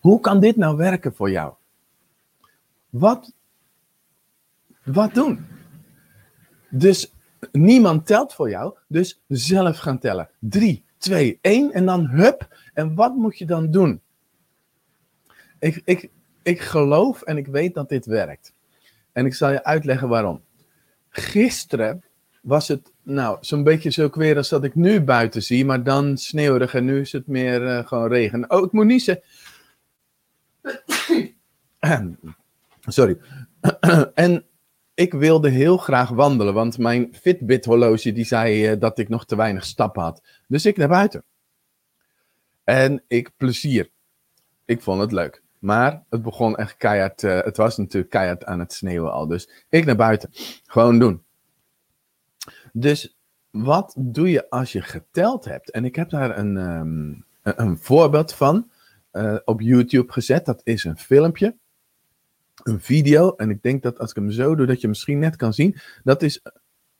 Hoe 0.00 0.20
kan 0.20 0.40
dit 0.40 0.56
nou 0.56 0.76
werken 0.76 1.14
voor 1.14 1.30
jou? 1.30 1.54
Wat, 2.90 3.32
wat 4.84 5.14
doen? 5.14 5.46
Dus 6.70 7.12
niemand 7.52 8.06
telt 8.06 8.34
voor 8.34 8.50
jou, 8.50 8.74
dus 8.86 9.22
zelf 9.28 9.78
gaan 9.78 9.98
tellen. 9.98 10.30
3, 10.38 10.84
2, 10.98 11.38
1 11.40 11.72
en 11.72 11.86
dan 11.86 12.06
hup. 12.06 12.56
En 12.74 12.94
wat 12.94 13.14
moet 13.14 13.38
je 13.38 13.46
dan 13.46 13.70
doen? 13.70 14.00
Ik, 15.58 15.82
ik, 15.84 16.10
ik 16.42 16.60
geloof 16.60 17.22
en 17.22 17.36
ik 17.36 17.46
weet 17.46 17.74
dat 17.74 17.88
dit 17.88 18.06
werkt. 18.06 18.52
En 19.12 19.26
ik 19.26 19.34
zal 19.34 19.50
je 19.50 19.64
uitleggen 19.64 20.08
waarom. 20.08 20.42
Gisteren 21.08 22.04
was 22.42 22.68
het, 22.68 22.92
nou, 23.02 23.38
zo'n 23.40 23.62
beetje 23.62 23.90
zo 23.90 24.08
weer 24.12 24.36
als 24.36 24.48
dat 24.48 24.64
ik 24.64 24.74
nu 24.74 25.00
buiten 25.00 25.42
zie, 25.42 25.64
maar 25.64 25.82
dan 25.82 26.16
sneeuwig 26.16 26.74
en 26.74 26.84
nu 26.84 27.00
is 27.00 27.12
het 27.12 27.26
meer 27.26 27.62
uh, 27.62 27.86
gewoon 27.86 28.08
regen. 28.08 28.50
Oh, 28.50 28.64
ik 28.64 28.72
moet 28.72 28.86
niezen. 28.86 29.20
Sorry. 32.86 33.18
en 34.14 34.44
ik 34.94 35.12
wilde 35.12 35.48
heel 35.48 35.76
graag 35.76 36.08
wandelen, 36.08 36.54
want 36.54 36.78
mijn 36.78 37.14
Fitbit 37.20 37.64
horloge 37.64 38.12
die 38.12 38.24
zei 38.24 38.72
uh, 38.72 38.80
dat 38.80 38.98
ik 38.98 39.08
nog 39.08 39.26
te 39.26 39.36
weinig 39.36 39.64
stappen 39.64 40.02
had. 40.02 40.22
Dus 40.46 40.66
ik 40.66 40.76
naar 40.76 40.88
buiten. 40.88 41.24
En 42.64 43.02
ik 43.06 43.30
plezier. 43.36 43.90
Ik 44.64 44.82
vond 44.82 45.00
het 45.00 45.12
leuk. 45.12 45.42
Maar 45.58 46.02
het 46.08 46.22
begon 46.22 46.56
echt 46.56 46.76
keihard. 46.76 47.22
Uh, 47.22 47.40
het 47.40 47.56
was 47.56 47.76
natuurlijk 47.76 48.12
keihard 48.12 48.44
aan 48.44 48.58
het 48.58 48.72
sneeuwen 48.72 49.12
al. 49.12 49.26
Dus 49.26 49.64
ik 49.68 49.84
naar 49.84 49.96
buiten. 49.96 50.30
Gewoon 50.66 50.98
doen. 50.98 51.22
Dus 52.72 53.18
wat 53.50 53.94
doe 53.98 54.30
je 54.30 54.50
als 54.50 54.72
je 54.72 54.82
geteld 54.82 55.44
hebt? 55.44 55.70
En 55.70 55.84
ik 55.84 55.96
heb 55.96 56.10
daar 56.10 56.38
een, 56.38 56.56
um, 56.56 57.24
een, 57.42 57.78
voorbeeld 57.78 58.34
van 58.34 58.70
uh, 59.12 59.36
op 59.44 59.60
YouTube 59.60 60.12
gezet. 60.12 60.44
Dat 60.44 60.60
is 60.64 60.84
een 60.84 60.98
filmpje. 60.98 61.56
Een 62.62 62.80
video. 62.80 63.34
En 63.36 63.50
ik 63.50 63.62
denk 63.62 63.82
dat 63.82 63.98
als 63.98 64.10
ik 64.10 64.16
hem 64.16 64.30
zo 64.30 64.54
doe, 64.54 64.66
dat 64.66 64.80
je 64.80 64.88
misschien 64.88 65.18
net 65.18 65.36
kan 65.36 65.52
zien. 65.52 65.76
Dat 66.04 66.22
is 66.22 66.42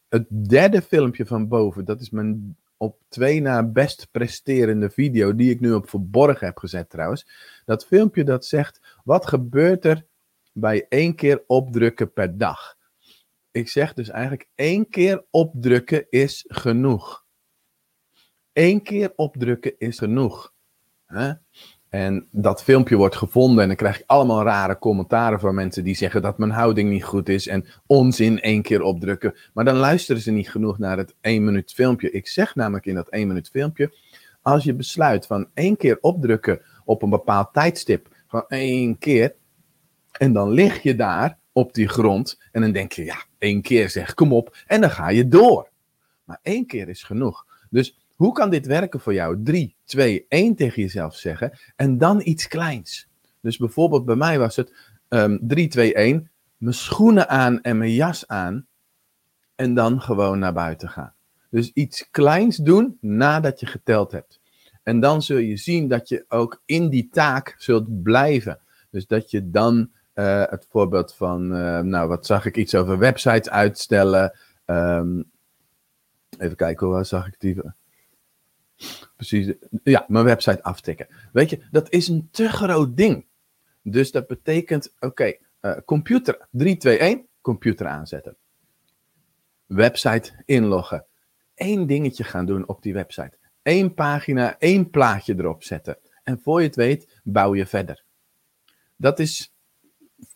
het 0.08 0.26
derde 0.48 0.82
filmpje 0.82 1.26
van 1.26 1.48
boven. 1.48 1.84
Dat 1.84 2.00
is 2.00 2.10
mijn 2.10 2.56
op 2.78 2.98
twee 3.08 3.40
na 3.40 3.62
best 3.62 4.08
presterende 4.10 4.90
video, 4.90 5.34
die 5.34 5.50
ik 5.50 5.60
nu 5.60 5.72
op 5.72 5.88
verborgen 5.88 6.46
heb 6.46 6.58
gezet 6.58 6.90
trouwens. 6.90 7.26
Dat 7.64 7.86
filmpje 7.86 8.24
dat 8.24 8.44
zegt, 8.44 8.98
wat 9.04 9.26
gebeurt 9.26 9.84
er 9.84 10.06
bij 10.52 10.86
één 10.88 11.14
keer 11.14 11.44
opdrukken 11.46 12.12
per 12.12 12.38
dag? 12.38 12.76
Ik 13.50 13.68
zeg 13.68 13.94
dus 13.94 14.08
eigenlijk, 14.08 14.48
één 14.54 14.88
keer 14.88 15.24
opdrukken 15.30 16.06
is 16.10 16.44
genoeg. 16.48 17.26
Eén 18.52 18.82
keer 18.82 19.12
opdrukken 19.16 19.78
is 19.78 19.98
genoeg. 19.98 20.54
Huh? 21.06 21.32
En 21.88 22.26
dat 22.30 22.62
filmpje 22.62 22.96
wordt 22.96 23.16
gevonden 23.16 23.62
en 23.62 23.68
dan 23.68 23.76
krijg 23.76 23.98
ik 23.98 24.04
allemaal 24.06 24.42
rare 24.42 24.78
commentaren 24.78 25.40
van 25.40 25.54
mensen 25.54 25.84
die 25.84 25.94
zeggen 25.94 26.22
dat 26.22 26.38
mijn 26.38 26.50
houding 26.50 26.90
niet 26.90 27.04
goed 27.04 27.28
is 27.28 27.46
en 27.46 27.66
onzin 27.86 28.40
één 28.40 28.62
keer 28.62 28.82
opdrukken. 28.82 29.34
Maar 29.52 29.64
dan 29.64 29.76
luisteren 29.76 30.22
ze 30.22 30.30
niet 30.30 30.50
genoeg 30.50 30.78
naar 30.78 30.96
het 30.96 31.14
één 31.20 31.44
minuut 31.44 31.72
filmpje. 31.72 32.10
Ik 32.10 32.28
zeg 32.28 32.54
namelijk 32.54 32.86
in 32.86 32.94
dat 32.94 33.08
één 33.08 33.26
minuut 33.26 33.48
filmpje, 33.48 33.94
als 34.42 34.64
je 34.64 34.74
besluit 34.74 35.26
van 35.26 35.48
één 35.54 35.76
keer 35.76 35.98
opdrukken 36.00 36.60
op 36.84 37.02
een 37.02 37.10
bepaald 37.10 37.52
tijdstip, 37.52 38.08
van 38.26 38.44
één 38.48 38.98
keer, 38.98 39.34
en 40.12 40.32
dan 40.32 40.50
lig 40.50 40.82
je 40.82 40.94
daar 40.94 41.38
op 41.52 41.74
die 41.74 41.88
grond 41.88 42.40
en 42.52 42.60
dan 42.60 42.72
denk 42.72 42.92
je, 42.92 43.04
ja, 43.04 43.24
één 43.38 43.62
keer 43.62 43.90
zeg, 43.90 44.14
kom 44.14 44.32
op, 44.32 44.56
en 44.66 44.80
dan 44.80 44.90
ga 44.90 45.08
je 45.08 45.28
door. 45.28 45.68
Maar 46.24 46.38
één 46.42 46.66
keer 46.66 46.88
is 46.88 47.02
genoeg. 47.02 47.46
Dus 47.70 48.07
hoe 48.18 48.32
kan 48.32 48.50
dit 48.50 48.66
werken 48.66 49.00
voor 49.00 49.14
jou? 49.14 49.42
3, 49.42 49.76
2, 49.84 50.26
1 50.28 50.54
tegen 50.54 50.82
jezelf 50.82 51.16
zeggen 51.16 51.58
en 51.76 51.98
dan 51.98 52.20
iets 52.24 52.48
kleins. 52.48 53.08
Dus 53.40 53.56
bijvoorbeeld 53.56 54.04
bij 54.04 54.16
mij 54.16 54.38
was 54.38 54.56
het 54.56 54.72
um, 55.08 55.38
3, 55.42 55.68
2, 55.68 55.94
1, 55.94 56.30
mijn 56.56 56.74
schoenen 56.74 57.28
aan 57.28 57.62
en 57.62 57.78
mijn 57.78 57.92
jas 57.92 58.26
aan 58.26 58.66
en 59.54 59.74
dan 59.74 60.00
gewoon 60.00 60.38
naar 60.38 60.52
buiten 60.52 60.88
gaan. 60.88 61.14
Dus 61.50 61.72
iets 61.72 62.10
kleins 62.10 62.56
doen 62.56 62.98
nadat 63.00 63.60
je 63.60 63.66
geteld 63.66 64.12
hebt. 64.12 64.40
En 64.82 65.00
dan 65.00 65.22
zul 65.22 65.38
je 65.38 65.56
zien 65.56 65.88
dat 65.88 66.08
je 66.08 66.24
ook 66.28 66.62
in 66.64 66.88
die 66.88 67.08
taak 67.08 67.54
zult 67.58 68.02
blijven. 68.02 68.60
Dus 68.90 69.06
dat 69.06 69.30
je 69.30 69.50
dan 69.50 69.90
uh, 70.14 70.42
het 70.46 70.66
voorbeeld 70.70 71.14
van, 71.14 71.56
uh, 71.56 71.80
nou 71.80 72.08
wat 72.08 72.26
zag 72.26 72.44
ik, 72.44 72.56
iets 72.56 72.74
over 72.74 72.98
websites 72.98 73.50
uitstellen. 73.50 74.38
Um, 74.66 75.30
even 76.38 76.56
kijken, 76.56 76.86
hoe 76.86 77.04
zag 77.04 77.26
ik 77.26 77.34
die? 77.38 77.62
Precies. 79.16 79.52
Ja, 79.82 80.04
mijn 80.08 80.24
website 80.24 80.62
aftikken. 80.62 81.06
Weet 81.32 81.50
je, 81.50 81.60
dat 81.70 81.90
is 81.90 82.08
een 82.08 82.28
te 82.30 82.48
groot 82.48 82.96
ding. 82.96 83.26
Dus 83.82 84.10
dat 84.10 84.26
betekent, 84.26 84.94
oké, 85.00 85.36
uh, 85.62 85.76
computer 85.84 86.46
321, 86.50 87.26
computer 87.40 87.86
aanzetten. 87.86 88.36
Website 89.66 90.42
inloggen. 90.44 91.04
Eén 91.54 91.86
dingetje 91.86 92.24
gaan 92.24 92.46
doen 92.46 92.68
op 92.68 92.82
die 92.82 92.92
website. 92.92 93.36
Eén 93.62 93.94
pagina, 93.94 94.58
één 94.58 94.90
plaatje 94.90 95.34
erop 95.38 95.62
zetten. 95.62 95.98
En 96.22 96.40
voor 96.42 96.60
je 96.60 96.66
het 96.66 96.76
weet, 96.76 97.20
bouw 97.24 97.54
je 97.54 97.66
verder. 97.66 98.04
Dat 98.96 99.18
is 99.18 99.54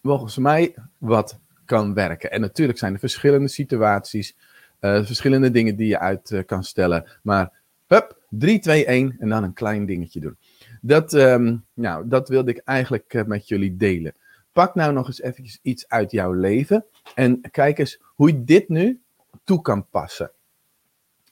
volgens 0.02 0.38
mij 0.38 0.74
wat 0.98 1.40
kan 1.64 1.94
werken. 1.94 2.30
En 2.30 2.40
natuurlijk 2.40 2.78
zijn 2.78 2.92
er 2.92 2.98
verschillende 2.98 3.48
situaties, 3.48 4.36
uh, 4.80 5.04
verschillende 5.04 5.50
dingen 5.50 5.76
die 5.76 5.86
je 5.86 5.98
uit 5.98 6.30
uh, 6.30 6.44
kan 6.46 6.64
stellen. 6.64 7.18
Maar 7.22 7.61
hup, 7.92 8.18
3, 8.28 8.58
2, 8.58 8.84
1 8.86 9.16
en 9.18 9.28
dan 9.28 9.42
een 9.42 9.52
klein 9.52 9.86
dingetje 9.86 10.20
doen. 10.20 10.36
Dat, 10.80 11.12
um, 11.12 11.64
nou, 11.74 12.08
dat 12.08 12.28
wilde 12.28 12.50
ik 12.50 12.60
eigenlijk 12.64 13.14
uh, 13.14 13.24
met 13.24 13.48
jullie 13.48 13.76
delen. 13.76 14.14
Pak 14.52 14.74
nou 14.74 14.92
nog 14.92 15.06
eens 15.06 15.22
eventjes 15.22 15.58
iets 15.62 15.88
uit 15.88 16.10
jouw 16.10 16.32
leven 16.32 16.84
en 17.14 17.40
kijk 17.50 17.78
eens 17.78 18.00
hoe 18.14 18.28
je 18.28 18.44
dit 18.44 18.68
nu 18.68 19.00
toe 19.44 19.62
kan 19.62 19.86
passen. 19.88 20.30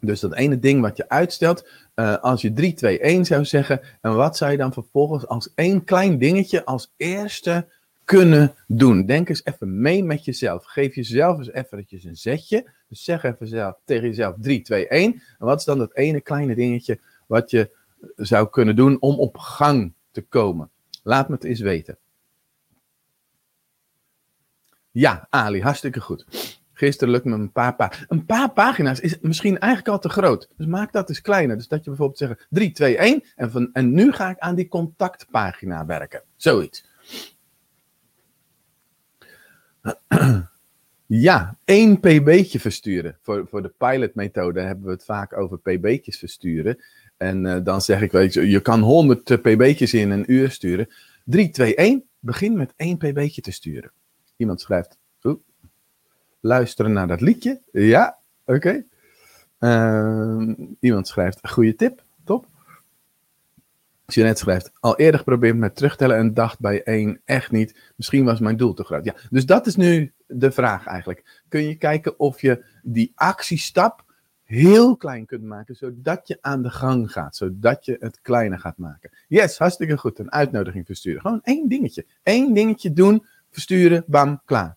Dus 0.01 0.21
dat 0.21 0.35
ene 0.35 0.59
ding 0.59 0.81
wat 0.81 0.97
je 0.97 1.09
uitstelt, 1.09 1.69
uh, 1.95 2.17
als 2.17 2.43
je 2.43 2.53
3, 2.53 2.75
2, 2.75 3.01
1 3.01 3.25
zou 3.25 3.45
zeggen, 3.45 3.81
en 4.01 4.15
wat 4.15 4.37
zou 4.37 4.51
je 4.51 4.57
dan 4.57 4.73
vervolgens 4.73 5.27
als 5.27 5.53
één 5.55 5.85
klein 5.85 6.19
dingetje 6.19 6.65
als 6.65 6.93
eerste 6.97 7.67
kunnen 8.11 8.55
doen? 8.67 9.07
Denk 9.07 9.29
eens 9.29 9.45
even 9.45 9.81
mee 9.81 10.05
met 10.05 10.25
jezelf. 10.25 10.65
Geef 10.65 10.95
jezelf 10.95 11.39
eens 11.39 11.53
eventjes 11.53 12.05
een 12.05 12.17
zetje. 12.17 12.71
Dus 12.89 13.05
zeg 13.05 13.23
even 13.23 13.47
zelf, 13.47 13.81
tegen 13.85 14.07
jezelf 14.07 14.35
3, 14.39 14.63
2, 14.63 14.89
1. 14.89 15.13
En 15.13 15.47
wat 15.47 15.59
is 15.59 15.65
dan 15.65 15.79
dat 15.79 15.95
ene 15.95 16.21
kleine 16.21 16.55
dingetje 16.55 17.01
wat 17.27 17.51
je 17.51 17.77
zou 18.17 18.49
kunnen 18.49 18.77
doen 18.77 19.01
om 19.01 19.19
op 19.19 19.39
gang 19.39 19.93
te 20.11 20.23
komen? 20.23 20.71
Laat 21.03 21.29
me 21.29 21.35
het 21.35 21.45
eens 21.45 21.61
weten. 21.61 21.99
Ja, 24.91 25.27
Ali, 25.29 25.63
hartstikke 25.63 26.01
goed. 26.01 26.27
Gisteren 26.73 27.13
lukt 27.13 27.25
me 27.25 27.35
een 27.35 27.53
paar 27.53 27.77
pagina's. 27.77 28.07
Een 28.09 28.27
paar 28.27 28.53
pagina's 28.53 29.01
is 29.01 29.19
misschien 29.21 29.59
eigenlijk 29.59 29.93
al 29.93 29.99
te 29.99 30.09
groot. 30.09 30.49
Dus 30.57 30.67
maak 30.67 30.93
dat 30.93 31.09
eens 31.09 31.21
kleiner. 31.21 31.57
Dus 31.57 31.69
dat 31.69 31.85
je 31.85 31.91
bijvoorbeeld 31.91 32.19
zegt 32.19 32.47
3, 32.49 32.73
2, 32.73 32.97
1. 32.97 33.25
En, 33.37 33.51
van, 33.51 33.71
en 33.73 33.93
nu 33.93 34.13
ga 34.13 34.31
ik 34.31 34.39
aan 34.39 34.55
die 34.55 34.69
contactpagina 34.69 35.87
werken. 35.87 36.23
Zoiets. 36.37 36.89
Ja, 41.13 41.57
één 41.65 42.01
pb'tje 42.01 42.61
versturen. 42.61 43.19
Voor, 43.23 43.47
voor 43.49 43.63
de 43.63 43.73
pilotmethode 43.77 44.61
hebben 44.61 44.85
we 44.85 44.91
het 44.91 45.05
vaak 45.05 45.37
over 45.37 45.59
pb'tjes 45.59 46.19
versturen. 46.19 46.79
En 47.17 47.45
uh, 47.45 47.57
dan 47.63 47.81
zeg 47.81 48.01
ik, 48.03 48.13
weet 48.13 48.35
je, 48.35 48.49
je 48.49 48.61
kan 48.61 48.81
100 48.81 49.25
pb'tjes 49.25 49.95
in 49.95 50.11
een 50.11 50.33
uur 50.33 50.51
sturen. 50.51 50.89
3, 51.25 51.51
2, 51.51 51.75
1. 51.75 52.05
Begin 52.19 52.57
met 52.57 52.73
één 52.77 52.97
pb'tje 52.97 53.41
te 53.41 53.51
sturen. 53.51 53.93
Iemand 54.37 54.61
schrijft, 54.61 54.99
luisteren 56.41 56.93
naar 56.93 57.07
dat 57.07 57.21
liedje. 57.21 57.61
Ja, 57.73 58.19
oké. 58.45 58.85
Uh, 59.61 60.53
iemand 60.81 61.09
schrijft, 61.09 61.49
goede 61.51 61.75
tip. 61.75 62.03
Jeanette 64.15 64.41
schrijft, 64.41 64.71
al 64.81 64.97
eerder 64.97 65.19
geprobeerd 65.19 65.57
met 65.57 65.77
terugtellen 65.77 66.17
en 66.17 66.35
dacht 66.35 66.61
bij 66.61 66.83
één 66.83 67.21
echt 67.25 67.51
niet. 67.51 67.93
Misschien 67.97 68.25
was 68.25 68.41
mijn 68.41 68.57
doel 68.57 68.75
te 68.75 68.85
groot. 68.85 69.05
Ja, 69.05 69.15
dus 69.31 69.47
dat 69.47 69.67
is 69.67 69.77
nu 69.77 70.13
de 70.27 70.51
vraag 70.51 70.87
eigenlijk. 70.87 71.43
Kun 71.49 71.63
je 71.63 71.75
kijken 71.75 72.19
of 72.19 72.41
je 72.41 72.65
die 72.83 73.13
actiestap 73.15 74.05
heel 74.43 74.97
klein 74.97 75.27
kunt 75.27 75.43
maken, 75.43 75.77
zodat 75.77 76.29
je 76.29 76.39
aan 76.41 76.63
de 76.63 76.71
gang 76.71 77.13
gaat, 77.13 77.37
zodat 77.37 77.85
je 77.85 77.97
het 78.01 78.21
kleiner 78.21 78.59
gaat 78.59 78.77
maken. 78.77 79.11
Yes, 79.29 79.59
hartstikke 79.59 79.97
goed. 79.97 80.19
Een 80.19 80.33
uitnodiging 80.33 80.87
versturen. 80.87 81.21
Gewoon 81.21 81.41
één 81.43 81.69
dingetje. 81.69 82.07
Eén 82.23 82.55
dingetje 82.55 82.93
doen, 82.93 83.27
versturen, 83.51 84.05
bam, 84.07 84.43
klaar. 84.45 84.77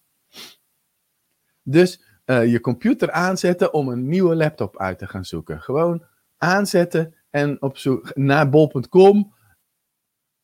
Dus 1.64 2.02
uh, 2.26 2.52
je 2.52 2.60
computer 2.60 3.12
aanzetten 3.12 3.74
om 3.74 3.88
een 3.88 4.08
nieuwe 4.08 4.36
laptop 4.36 4.78
uit 4.78 4.98
te 4.98 5.08
gaan 5.08 5.26
zoeken. 5.26 5.62
Gewoon 5.62 6.04
aanzetten 6.38 7.16
en 7.34 7.62
op 7.62 7.78
zoek 7.78 8.16
naar 8.16 8.50
bol.com. 8.50 9.34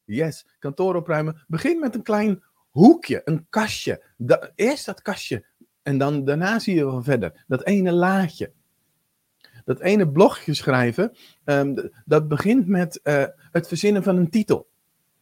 Yes, 0.04 0.48
kantoor 0.60 0.96
opruimen. 0.96 1.44
Begin 1.48 1.80
met 1.80 1.96
een 1.96 2.04
klein 2.04 2.44
hoekje, 2.70 3.22
een 3.26 3.46
kastje. 3.50 4.04
Eerst 4.56 4.86
dat 4.86 5.02
kastje 5.02 5.46
en 5.82 5.98
dan 5.98 6.26
daarna 6.26 6.60
zie 6.60 6.76
je 6.76 6.86
wel 6.86 7.04
verder. 7.04 7.44
Dat 7.48 7.66
ene 7.66 7.92
laadje. 7.92 8.52
Dat 9.66 9.80
ene 9.80 10.10
blogje 10.10 10.54
schrijven, 10.54 11.12
um, 11.46 11.92
dat 12.06 12.28
begint 12.28 12.68
met 12.68 13.00
uh, 13.04 13.24
het 13.52 13.68
verzinnen 13.68 14.04
van 14.04 14.18
een 14.18 14.30
titel. 14.30 14.70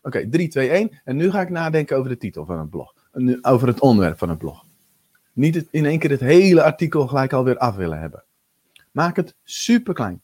Oké, 0.01 0.17
okay, 0.17 0.27
3, 0.29 0.47
2, 0.47 0.69
1. 0.69 1.01
En 1.03 1.15
nu 1.15 1.31
ga 1.31 1.41
ik 1.41 1.49
nadenken 1.49 1.97
over 1.97 2.09
de 2.09 2.17
titel 2.17 2.45
van 2.45 2.59
het 2.59 2.69
blog. 2.69 2.93
Nu, 3.13 3.37
over 3.41 3.67
het 3.67 3.79
onderwerp 3.79 4.17
van 4.17 4.29
het 4.29 4.37
blog. 4.37 4.65
Niet 5.33 5.67
in 5.71 5.85
één 5.85 5.99
keer 5.99 6.09
het 6.09 6.19
hele 6.19 6.63
artikel 6.63 7.07
gelijk 7.07 7.33
alweer 7.33 7.57
af 7.57 7.75
willen 7.75 7.99
hebben. 7.99 8.23
Maak 8.91 9.15
het 9.15 9.35
super 9.43 9.93
klein. 9.93 10.21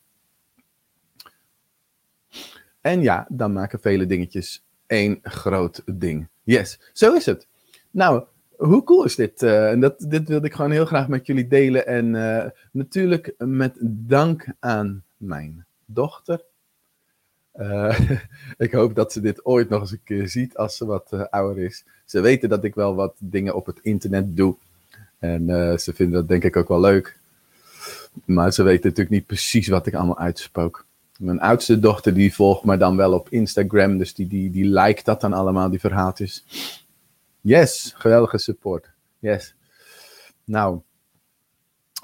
En 2.83 3.01
ja, 3.01 3.25
dan 3.29 3.53
maken 3.53 3.79
vele 3.79 4.05
dingetjes 4.05 4.63
één 4.87 5.19
groot 5.21 5.81
ding. 5.85 6.27
Yes, 6.43 6.79
zo 6.93 7.13
is 7.13 7.25
het. 7.25 7.47
Nou, 7.91 8.23
hoe 8.55 8.83
cool 8.83 9.03
is 9.03 9.15
dit? 9.15 9.41
Uh, 9.41 9.69
en 9.69 9.79
dat, 9.79 10.05
dit 10.07 10.27
wilde 10.27 10.47
ik 10.47 10.53
gewoon 10.53 10.71
heel 10.71 10.85
graag 10.85 11.07
met 11.07 11.25
jullie 11.25 11.47
delen. 11.47 11.87
En 11.87 12.13
uh, 12.13 12.45
natuurlijk 12.71 13.33
met 13.37 13.73
dank 13.81 14.45
aan 14.59 15.03
mijn 15.17 15.65
dochter. 15.85 16.43
Uh, 17.55 17.99
ik 18.57 18.71
hoop 18.71 18.95
dat 18.95 19.11
ze 19.11 19.21
dit 19.21 19.45
ooit 19.45 19.69
nog 19.69 19.81
eens 19.81 19.91
een 19.91 20.03
keer 20.03 20.27
ziet 20.27 20.57
als 20.57 20.77
ze 20.77 20.85
wat 20.85 21.29
ouder 21.29 21.63
is. 21.63 21.85
Ze 22.05 22.21
weten 22.21 22.49
dat 22.49 22.63
ik 22.63 22.75
wel 22.75 22.95
wat 22.95 23.13
dingen 23.17 23.55
op 23.55 23.65
het 23.65 23.79
internet 23.81 24.37
doe. 24.37 24.55
En 25.19 25.45
ze 25.79 25.93
vinden 25.93 26.19
dat 26.19 26.27
denk 26.27 26.43
ik 26.43 26.55
ook 26.55 26.67
wel 26.67 26.79
leuk. 26.79 27.17
Maar 28.25 28.53
ze 28.53 28.63
weten 28.63 28.83
natuurlijk 28.83 29.15
niet 29.15 29.25
precies 29.25 29.67
wat 29.67 29.87
ik 29.87 29.93
allemaal 29.93 30.19
uitspook. 30.19 30.85
Mijn 31.19 31.39
oudste 31.39 31.79
dochter 31.79 32.13
die 32.13 32.33
volgt 32.33 32.63
me 32.63 32.77
dan 32.77 32.95
wel 32.95 33.13
op 33.13 33.29
Instagram. 33.29 33.97
Dus 33.97 34.13
die, 34.13 34.27
die, 34.27 34.49
die 34.49 34.65
liked 34.65 35.05
dat 35.05 35.21
dan 35.21 35.33
allemaal, 35.33 35.69
die 35.69 35.79
verhaaltjes. 35.79 36.45
Yes, 37.41 37.93
geweldige 37.95 38.37
support. 38.37 38.89
Yes. 39.19 39.55
Nou, 40.43 40.79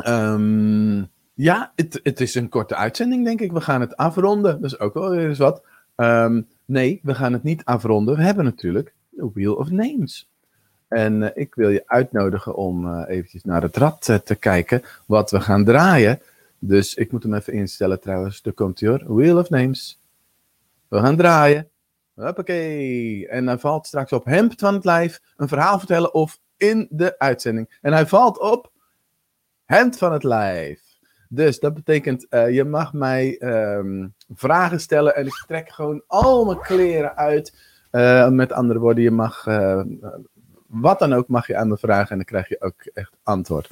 um, 0.08 1.10
ja, 1.34 1.72
het, 1.76 2.00
het 2.04 2.22
is 2.22 2.36
een 2.36 2.50
korte 2.50 2.76
uitzending, 2.76 3.26
denk 3.26 3.42
ik. 3.42 3.52
We 3.52 3.62
gaan 3.62 3.82
het 3.82 3.98
afronden. 3.98 4.62
Dat 4.62 4.72
is 4.72 4.80
ook 4.80 4.94
wel 4.94 5.10
weer 5.10 5.28
eens 5.28 5.38
wat. 5.38 5.62
Um, 5.96 6.48
nee, 6.66 7.00
we 7.04 7.16
gaan 7.16 7.34
het 7.34 7.44
niet 7.44 7.66
afronden. 7.66 8.16
We 8.16 8.24
hebben 8.24 8.46
natuurlijk 8.46 8.94
de 9.10 9.30
Wheel 9.34 9.54
of 9.54 9.70
Names. 9.70 10.30
En 10.88 11.22
uh, 11.22 11.30
ik 11.34 11.56
wil 11.56 11.70
je 11.70 11.84
uitnodigen 11.86 12.56
om 12.56 12.86
uh, 12.86 13.04
eventjes 13.08 13.44
naar 13.44 13.62
het 13.62 13.78
rad 13.78 14.08
uh, 14.10 14.16
te 14.16 14.36
kijken 14.36 14.82
wat 15.06 15.32
we 15.32 15.42
gaan 15.42 15.66
draaien. 15.66 16.22
Dus 16.60 16.96
ik 16.96 17.12
moet 17.12 17.24
hem 17.24 17.34
even 17.34 17.54
instellen 17.54 18.00
trouwens. 18.00 18.42
Er 18.44 18.54
komt 18.54 18.80
hij 18.80 18.90
hoor. 18.90 19.16
Wheel 19.16 19.38
of 19.38 19.50
Names. 19.50 20.02
We 20.88 21.00
gaan 21.00 21.18
draaien. 21.18 21.70
Hoppakee. 22.14 23.28
En 23.28 23.48
hij 23.48 23.58
valt 23.58 23.88
straks 23.88 24.12
op 24.12 24.26
hemd 24.26 24.54
van 24.58 24.74
het 24.74 24.86
lijf, 24.86 25.22
een 25.38 25.48
verhaal 25.48 25.78
vertellen 25.78 26.14
of 26.14 26.40
in 26.58 26.88
de 26.90 27.20
uitzending. 27.20 27.78
En 27.82 27.94
hij 27.94 28.08
valt 28.08 28.40
op 28.40 28.72
hemd 29.66 29.98
van 29.98 30.14
het 30.14 30.24
lijf. 30.24 30.82
Dus 31.30 31.60
dat 31.60 31.74
betekent, 31.74 32.26
uh, 32.30 32.50
je 32.50 32.64
mag 32.64 32.94
mij 32.94 33.42
um, 33.42 34.14
vragen 34.36 34.80
stellen 34.80 35.16
en 35.16 35.26
ik 35.26 35.44
trek 35.48 35.70
gewoon 35.70 36.04
al 36.08 36.46
mijn 36.46 36.60
kleren 36.60 37.16
uit. 37.16 37.56
Uh, 37.92 38.30
met 38.30 38.52
andere 38.52 38.80
woorden, 38.80 39.04
je 39.04 39.12
mag, 39.12 39.46
uh, 39.46 39.82
wat 40.68 41.00
dan 41.00 41.14
ook 41.14 41.28
mag 41.28 41.48
je 41.48 41.56
aan 41.56 41.68
me 41.68 41.78
vragen 41.78 42.10
en 42.10 42.16
dan 42.16 42.26
krijg 42.26 42.50
je 42.50 42.62
ook 42.62 42.86
echt 42.94 43.12
antwoord. 43.24 43.70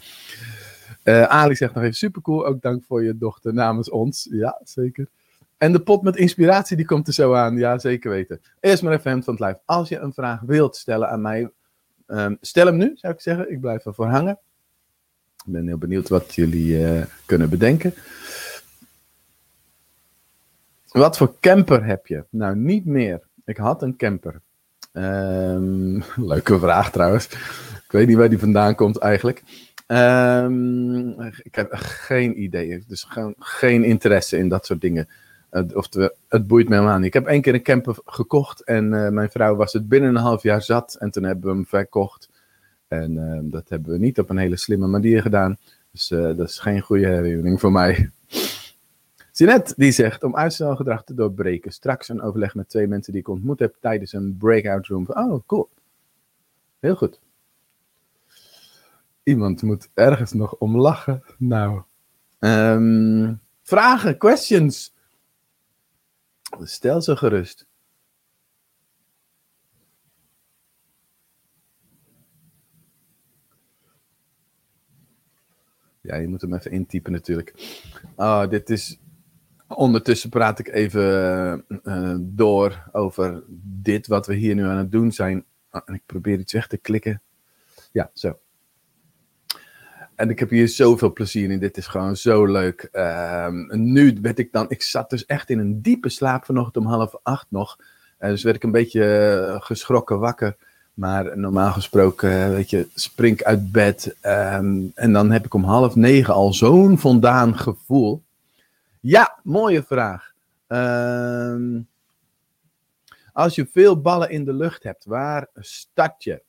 Ali 1.07 1.55
zegt 1.55 1.73
nog 1.73 1.83
even 1.83 1.95
supercool, 1.95 2.45
ook 2.45 2.61
dank 2.61 2.83
voor 2.83 3.03
je 3.03 3.17
dochter 3.17 3.53
namens 3.53 3.89
ons. 3.89 4.27
Ja, 4.31 4.61
zeker. 4.63 5.07
En 5.57 5.71
de 5.71 5.79
pot 5.79 6.01
met 6.01 6.15
inspiratie, 6.15 6.77
die 6.77 6.85
komt 6.85 7.07
er 7.07 7.13
zo 7.13 7.33
aan. 7.33 7.57
Ja, 7.57 7.77
zeker 7.77 8.09
weten. 8.09 8.41
Eerst 8.59 8.83
maar 8.83 8.93
even 8.93 9.11
hemd 9.11 9.23
van 9.23 9.33
het 9.33 9.43
lijf. 9.43 9.57
Als 9.65 9.89
je 9.89 9.97
een 9.97 10.13
vraag 10.13 10.41
wilt 10.41 10.75
stellen 10.75 11.09
aan 11.09 11.21
mij, 11.21 11.49
um, 12.07 12.37
stel 12.41 12.65
hem 12.65 12.77
nu, 12.77 12.91
zou 12.95 13.13
ik 13.13 13.21
zeggen. 13.21 13.51
Ik 13.51 13.59
blijf 13.59 13.85
ervoor 13.85 14.05
hangen. 14.05 14.39
Ik 15.45 15.53
ben 15.53 15.67
heel 15.67 15.77
benieuwd 15.77 16.09
wat 16.09 16.35
jullie 16.35 16.79
uh, 16.79 17.03
kunnen 17.25 17.49
bedenken. 17.49 17.93
Wat 20.87 21.17
voor 21.17 21.33
camper 21.39 21.85
heb 21.85 22.07
je? 22.07 22.23
Nou, 22.29 22.55
niet 22.55 22.85
meer. 22.85 23.21
Ik 23.45 23.57
had 23.57 23.81
een 23.81 23.95
camper. 23.95 24.41
Um, 24.93 26.03
leuke 26.31 26.59
vraag 26.59 26.91
trouwens. 26.91 27.25
Ik 27.83 27.91
weet 27.91 28.07
niet 28.07 28.17
waar 28.17 28.29
die 28.29 28.39
vandaan 28.39 28.75
komt 28.75 28.97
eigenlijk. 28.97 29.43
Um, 29.87 31.21
ik 31.21 31.55
heb 31.55 31.67
geen 31.73 32.41
idee. 32.41 32.83
Dus 32.87 33.03
gewoon 33.03 33.35
geen 33.39 33.83
interesse 33.83 34.37
in 34.37 34.49
dat 34.49 34.65
soort 34.65 34.81
dingen. 34.81 35.07
Of 35.73 35.87
het 36.27 36.47
boeit 36.47 36.69
me 36.69 36.75
helemaal 36.75 36.97
niet. 36.97 37.05
Ik 37.05 37.13
heb 37.13 37.25
één 37.25 37.41
keer 37.41 37.53
een 37.53 37.63
camper 37.63 37.97
gekocht 38.05 38.63
en 38.63 38.93
uh, 38.93 39.09
mijn 39.09 39.29
vrouw 39.29 39.55
was 39.55 39.73
het 39.73 39.87
binnen 39.87 40.09
een 40.09 40.21
half 40.21 40.43
jaar 40.43 40.61
zat. 40.61 40.95
En 40.99 41.11
toen 41.11 41.23
hebben 41.23 41.49
we 41.49 41.55
hem 41.55 41.65
verkocht. 41.65 42.29
En 42.87 43.11
uh, 43.11 43.39
dat 43.51 43.69
hebben 43.69 43.91
we 43.91 43.97
niet 43.97 44.19
op 44.19 44.29
een 44.29 44.37
hele 44.37 44.57
slimme 44.57 44.87
manier 44.87 45.21
gedaan. 45.21 45.57
Dus 45.91 46.11
uh, 46.11 46.37
dat 46.37 46.49
is 46.49 46.59
geen 46.59 46.81
goede 46.81 47.07
herinnering 47.07 47.59
voor 47.59 47.71
mij. 47.71 48.09
Jeanette 49.31 49.73
die 49.77 49.91
zegt 49.91 50.23
om 50.23 50.35
uitstelgedrag 50.35 51.03
te 51.03 51.13
doorbreken. 51.13 51.71
Straks 51.71 52.09
een 52.09 52.21
overleg 52.21 52.55
met 52.55 52.69
twee 52.69 52.87
mensen 52.87 53.13
die 53.13 53.21
ik 53.21 53.27
ontmoet 53.27 53.59
heb 53.59 53.75
tijdens 53.79 54.13
een 54.13 54.37
breakout 54.37 54.87
room. 54.87 55.05
Oh, 55.09 55.39
cool. 55.45 55.69
Heel 56.79 56.95
goed. 56.95 57.19
Iemand 59.27 59.61
moet 59.61 59.89
ergens 59.93 60.33
nog 60.33 60.55
om 60.55 60.77
lachen. 60.77 61.23
Nou. 61.37 61.81
Um, 62.39 63.41
vragen, 63.61 64.17
questions. 64.17 64.93
Stel 66.59 67.01
ze 67.01 67.15
gerust. 67.15 67.67
Ja, 76.01 76.15
je 76.15 76.27
moet 76.27 76.41
hem 76.41 76.53
even 76.53 76.71
intypen 76.71 77.11
natuurlijk. 77.11 77.53
Oh, 78.15 78.49
dit 78.49 78.69
is. 78.69 78.99
Ondertussen 79.67 80.29
praat 80.29 80.59
ik 80.59 80.67
even 80.67 81.65
uh, 81.83 82.15
door 82.19 82.89
over 82.91 83.43
dit 83.63 84.07
wat 84.07 84.27
we 84.27 84.35
hier 84.35 84.55
nu 84.55 84.63
aan 84.63 84.77
het 84.77 84.91
doen 84.91 85.11
zijn. 85.11 85.45
Oh, 85.71 85.81
en 85.85 85.93
ik 85.93 86.03
probeer 86.05 86.39
iets 86.39 86.53
weg 86.53 86.67
te 86.67 86.77
klikken. 86.77 87.21
Ja, 87.91 88.11
zo. 88.13 88.39
En 90.17 90.29
ik 90.29 90.39
heb 90.39 90.49
hier 90.49 90.67
zoveel 90.67 91.13
plezier 91.13 91.51
in. 91.51 91.59
Dit 91.59 91.77
is 91.77 91.87
gewoon 91.87 92.15
zo 92.15 92.45
leuk. 92.45 92.89
Um, 92.91 93.67
nu 93.91 94.17
werd 94.21 94.39
ik 94.39 94.51
dan. 94.51 94.65
Ik 94.69 94.81
zat 94.81 95.09
dus 95.09 95.25
echt 95.25 95.49
in 95.49 95.59
een 95.59 95.81
diepe 95.81 96.09
slaap 96.09 96.45
vanochtend 96.45 96.85
om 96.85 96.91
half 96.91 97.15
acht 97.23 97.45
nog. 97.49 97.77
Uh, 98.19 98.29
dus 98.29 98.43
werd 98.43 98.55
ik 98.55 98.63
een 98.63 98.71
beetje 98.71 99.01
uh, 99.49 99.61
geschrokken 99.61 100.19
wakker. 100.19 100.55
Maar 100.93 101.37
normaal 101.37 101.71
gesproken, 101.71 102.29
uh, 102.29 102.49
weet 102.49 102.69
je, 102.69 102.87
spring 102.93 103.43
uit 103.43 103.71
bed. 103.71 104.15
Um, 104.21 104.91
en 104.95 105.13
dan 105.13 105.31
heb 105.31 105.45
ik 105.45 105.53
om 105.53 105.63
half 105.63 105.95
negen 105.95 106.33
al 106.33 106.53
zo'n 106.53 106.97
voldaan 106.97 107.57
gevoel. 107.57 108.23
Ja, 108.99 109.39
mooie 109.43 109.83
vraag. 109.83 110.33
Um, 110.67 111.87
als 113.33 113.55
je 113.55 113.67
veel 113.71 114.01
ballen 114.01 114.29
in 114.29 114.45
de 114.45 114.53
lucht 114.53 114.83
hebt, 114.83 115.05
waar 115.05 115.47
start 115.53 116.23
je? 116.23 116.41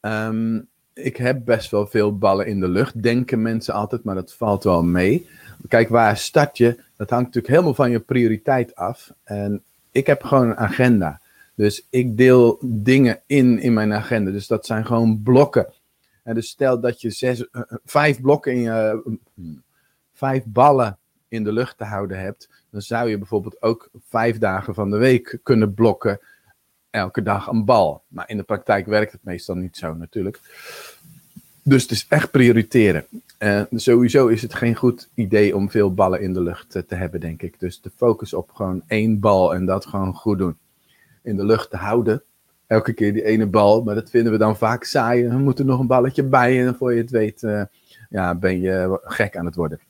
Um, 0.00 0.68
ik 0.94 1.16
heb 1.16 1.44
best 1.44 1.70
wel 1.70 1.86
veel 1.86 2.18
ballen 2.18 2.46
in 2.46 2.60
de 2.60 2.68
lucht, 2.68 3.02
denken 3.02 3.42
mensen 3.42 3.74
altijd, 3.74 4.04
maar 4.04 4.14
dat 4.14 4.32
valt 4.32 4.64
wel 4.64 4.82
mee. 4.82 5.26
Kijk, 5.68 5.88
waar 5.88 6.16
start 6.16 6.56
je? 6.56 6.82
Dat 6.96 7.10
hangt 7.10 7.24
natuurlijk 7.24 7.54
helemaal 7.54 7.74
van 7.74 7.90
je 7.90 8.00
prioriteit 8.00 8.74
af. 8.74 9.12
En 9.24 9.62
ik 9.90 10.06
heb 10.06 10.22
gewoon 10.22 10.48
een 10.48 10.56
agenda. 10.56 11.20
Dus 11.54 11.86
ik 11.90 12.16
deel 12.16 12.58
dingen 12.62 13.20
in 13.26 13.58
in 13.58 13.72
mijn 13.72 13.92
agenda. 13.92 14.30
Dus 14.30 14.46
dat 14.46 14.66
zijn 14.66 14.86
gewoon 14.86 15.22
blokken. 15.22 15.72
En 16.22 16.34
dus 16.34 16.48
stel 16.48 16.80
dat 16.80 17.00
je 17.00 17.10
zes, 17.10 17.40
uh, 17.52 17.62
vijf 17.84 18.20
blokken 18.20 18.52
in 18.52 18.60
je, 18.60 19.02
uh, 19.36 19.44
vijf 20.12 20.44
ballen 20.46 20.98
in 21.28 21.44
de 21.44 21.52
lucht 21.52 21.78
te 21.78 21.84
houden 21.84 22.20
hebt, 22.20 22.48
dan 22.70 22.82
zou 22.82 23.08
je 23.08 23.18
bijvoorbeeld 23.18 23.62
ook 23.62 23.90
vijf 24.08 24.38
dagen 24.38 24.74
van 24.74 24.90
de 24.90 24.96
week 24.96 25.38
kunnen 25.42 25.74
blokken 25.74 26.20
elke 26.94 27.22
dag 27.22 27.46
een 27.46 27.64
bal. 27.64 28.02
Maar 28.08 28.28
in 28.28 28.36
de 28.36 28.42
praktijk 28.42 28.86
werkt 28.86 29.12
het 29.12 29.24
meestal 29.24 29.54
niet 29.54 29.76
zo 29.76 29.94
natuurlijk. 29.94 30.40
Dus 31.62 31.82
het 31.82 31.90
is 31.90 32.06
echt 32.08 32.30
prioriteren. 32.30 33.04
Uh, 33.38 33.62
sowieso 33.70 34.26
is 34.26 34.42
het 34.42 34.54
geen 34.54 34.74
goed 34.74 35.08
idee 35.14 35.56
om 35.56 35.70
veel 35.70 35.94
ballen 35.94 36.20
in 36.20 36.32
de 36.32 36.42
lucht 36.42 36.76
uh, 36.76 36.82
te 36.82 36.94
hebben, 36.94 37.20
denk 37.20 37.42
ik. 37.42 37.60
Dus 37.60 37.80
de 37.80 37.90
focus 37.96 38.34
op 38.34 38.50
gewoon 38.50 38.82
één 38.86 39.20
bal 39.20 39.54
en 39.54 39.66
dat 39.66 39.86
gewoon 39.86 40.14
goed 40.14 40.38
doen. 40.38 40.56
In 41.22 41.36
de 41.36 41.44
lucht 41.44 41.70
te 41.70 41.76
houden. 41.76 42.22
Elke 42.66 42.92
keer 42.92 43.12
die 43.12 43.24
ene 43.24 43.46
bal, 43.46 43.82
maar 43.82 43.94
dat 43.94 44.10
vinden 44.10 44.32
we 44.32 44.38
dan 44.38 44.56
vaak 44.56 44.84
saai. 44.84 45.28
We 45.28 45.38
moeten 45.38 45.66
nog 45.66 45.80
een 45.80 45.86
balletje 45.86 46.22
bij 46.22 46.66
en 46.66 46.74
voor 46.74 46.94
je 46.94 47.00
het 47.00 47.10
weet, 47.10 47.42
uh, 47.42 47.62
ja, 48.08 48.34
ben 48.34 48.60
je 48.60 49.00
gek 49.02 49.36
aan 49.36 49.46
het 49.46 49.54
worden. 49.54 49.80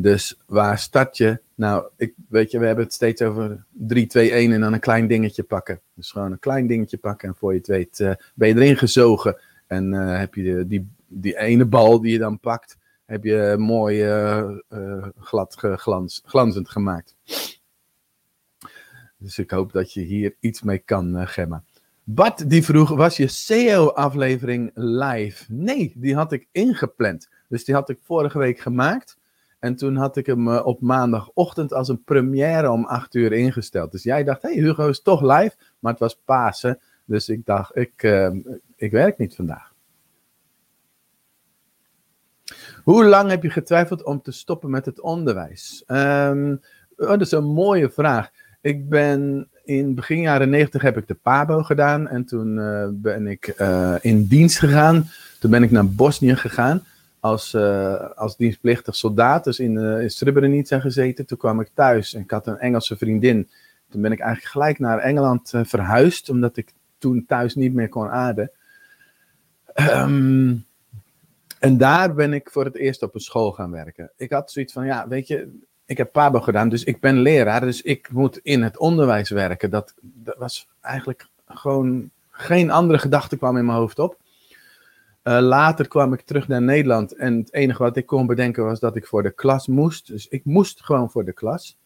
Dus 0.00 0.38
waar 0.46 0.78
start 0.78 1.16
je? 1.16 1.40
Nou, 1.54 1.86
ik, 1.96 2.14
weet 2.28 2.50
je, 2.50 2.58
we 2.58 2.66
hebben 2.66 2.84
het 2.84 2.94
steeds 2.94 3.22
over 3.22 3.64
3, 3.70 4.06
2, 4.06 4.30
1 4.30 4.52
en 4.52 4.60
dan 4.60 4.72
een 4.72 4.80
klein 4.80 5.06
dingetje 5.06 5.42
pakken. 5.42 5.80
Dus 5.94 6.10
gewoon 6.10 6.32
een 6.32 6.38
klein 6.38 6.66
dingetje 6.66 6.98
pakken 6.98 7.28
en 7.28 7.34
voor 7.34 7.52
je 7.52 7.58
het 7.58 7.66
weet 7.66 7.98
uh, 7.98 8.12
ben 8.34 8.48
je 8.48 8.54
erin 8.54 8.76
gezogen. 8.76 9.40
En 9.66 9.92
uh, 9.92 10.18
heb 10.18 10.34
je 10.34 10.66
die, 10.66 10.88
die 11.06 11.38
ene 11.38 11.64
bal 11.64 12.00
die 12.00 12.12
je 12.12 12.18
dan 12.18 12.40
pakt, 12.40 12.76
heb 13.04 13.24
je 13.24 13.54
mooi 13.58 14.06
uh, 14.06 15.06
glad 15.18 15.54
glans, 15.54 16.22
glanzend 16.24 16.68
gemaakt. 16.68 17.16
Dus 19.16 19.38
ik 19.38 19.50
hoop 19.50 19.72
dat 19.72 19.92
je 19.92 20.00
hier 20.00 20.34
iets 20.40 20.62
mee 20.62 20.78
kan, 20.78 21.26
Gemma. 21.26 21.62
Bart 22.04 22.50
die 22.50 22.64
vroeg, 22.64 22.88
was 22.88 23.16
je 23.16 23.26
SEO-aflevering 23.26 24.70
live? 24.74 25.44
Nee, 25.48 25.92
die 25.96 26.14
had 26.14 26.32
ik 26.32 26.46
ingepland. 26.52 27.28
Dus 27.48 27.64
die 27.64 27.74
had 27.74 27.88
ik 27.88 27.98
vorige 28.02 28.38
week 28.38 28.58
gemaakt. 28.58 29.16
En 29.58 29.76
toen 29.76 29.96
had 29.96 30.16
ik 30.16 30.26
hem 30.26 30.48
uh, 30.48 30.66
op 30.66 30.80
maandagochtend 30.80 31.72
als 31.72 31.88
een 31.88 32.04
première 32.04 32.70
om 32.70 32.84
8 32.84 33.14
uur 33.14 33.32
ingesteld. 33.32 33.92
Dus 33.92 34.02
jij 34.02 34.24
dacht, 34.24 34.42
hé, 34.42 34.52
hey, 34.52 34.62
Hugo 34.62 34.88
is 34.88 35.02
toch 35.02 35.20
live. 35.20 35.56
Maar 35.78 35.92
het 35.92 36.00
was 36.00 36.20
Pasen. 36.24 36.80
Dus 37.04 37.28
ik 37.28 37.46
dacht, 37.46 37.76
ik, 37.76 38.02
uh, 38.02 38.30
ik 38.76 38.90
werk 38.90 39.18
niet 39.18 39.34
vandaag. 39.34 39.72
Hoe 42.84 43.04
lang 43.04 43.30
heb 43.30 43.42
je 43.42 43.50
getwijfeld 43.50 44.04
om 44.04 44.22
te 44.22 44.32
stoppen 44.32 44.70
met 44.70 44.84
het 44.84 45.00
onderwijs? 45.00 45.84
Um, 45.86 46.60
oh, 46.96 47.08
dat 47.08 47.20
is 47.20 47.32
een 47.32 47.44
mooie 47.44 47.90
vraag. 47.90 48.30
Ik 48.60 48.88
ben 48.88 49.48
in 49.64 49.94
begin 49.94 50.20
jaren 50.20 50.50
90 50.50 50.82
heb 50.82 50.96
ik 50.96 51.08
de 51.08 51.14
PABO 51.14 51.62
gedaan. 51.62 52.08
En 52.08 52.24
toen 52.24 52.58
eh, 52.58 52.88
ben 52.92 53.26
ik 53.26 53.46
eh, 53.46 53.94
in 54.00 54.24
dienst 54.24 54.58
gegaan. 54.58 55.10
Toen 55.40 55.50
ben 55.50 55.62
ik 55.62 55.70
naar 55.70 55.88
Bosnië 55.88 56.36
gegaan. 56.36 56.82
Als, 57.28 57.54
uh, 57.54 58.10
als 58.14 58.36
dienstplichtig 58.36 58.94
soldaat. 58.94 59.44
Dus 59.44 59.58
in, 59.58 59.78
in 59.78 60.10
Srebrenica 60.10 60.80
gezeten. 60.80 61.26
Toen 61.26 61.38
kwam 61.38 61.60
ik 61.60 61.70
thuis 61.74 62.14
en 62.14 62.20
ik 62.20 62.30
had 62.30 62.46
een 62.46 62.58
Engelse 62.58 62.96
vriendin. 62.96 63.48
Toen 63.90 64.02
ben 64.02 64.12
ik 64.12 64.20
eigenlijk 64.20 64.52
gelijk 64.52 64.78
naar 64.78 64.98
Engeland 64.98 65.52
verhuisd. 65.62 66.30
Omdat 66.30 66.56
ik 66.56 66.72
toen 66.98 67.24
thuis 67.26 67.54
niet 67.54 67.74
meer 67.74 67.88
kon 67.88 68.08
aarden. 68.08 68.50
Um, 69.76 70.66
en 71.58 71.78
daar 71.78 72.14
ben 72.14 72.32
ik 72.32 72.50
voor 72.50 72.64
het 72.64 72.76
eerst 72.76 73.02
op 73.02 73.14
een 73.14 73.20
school 73.20 73.52
gaan 73.52 73.70
werken. 73.70 74.10
Ik 74.16 74.32
had 74.32 74.50
zoiets 74.50 74.72
van, 74.72 74.86
ja, 74.86 75.08
weet 75.08 75.26
je, 75.26 75.58
ik 75.86 75.96
heb 75.96 76.12
PABO 76.12 76.40
gedaan, 76.40 76.68
dus 76.68 76.84
ik 76.84 77.00
ben 77.00 77.18
leraar, 77.18 77.60
dus 77.60 77.82
ik 77.82 78.10
moet 78.12 78.40
in 78.42 78.62
het 78.62 78.78
onderwijs 78.78 79.30
werken. 79.30 79.70
Dat, 79.70 79.94
dat 80.00 80.36
was 80.38 80.68
eigenlijk 80.80 81.26
gewoon 81.46 82.10
geen 82.30 82.70
andere 82.70 82.98
gedachte 82.98 83.36
kwam 83.36 83.56
in 83.56 83.64
mijn 83.66 83.78
hoofd 83.78 83.98
op. 83.98 84.16
Uh, 85.28 85.38
later 85.40 85.88
kwam 85.88 86.12
ik 86.12 86.20
terug 86.20 86.48
naar 86.48 86.62
Nederland 86.62 87.16
en 87.16 87.36
het 87.36 87.52
enige 87.52 87.82
wat 87.82 87.96
ik 87.96 88.06
kon 88.06 88.26
bedenken 88.26 88.64
was 88.64 88.80
dat 88.80 88.96
ik 88.96 89.06
voor 89.06 89.22
de 89.22 89.30
klas 89.30 89.66
moest. 89.66 90.06
Dus 90.06 90.28
ik 90.28 90.44
moest 90.44 90.84
gewoon 90.84 91.10
voor 91.10 91.24
de 91.24 91.32
klas. 91.32 91.78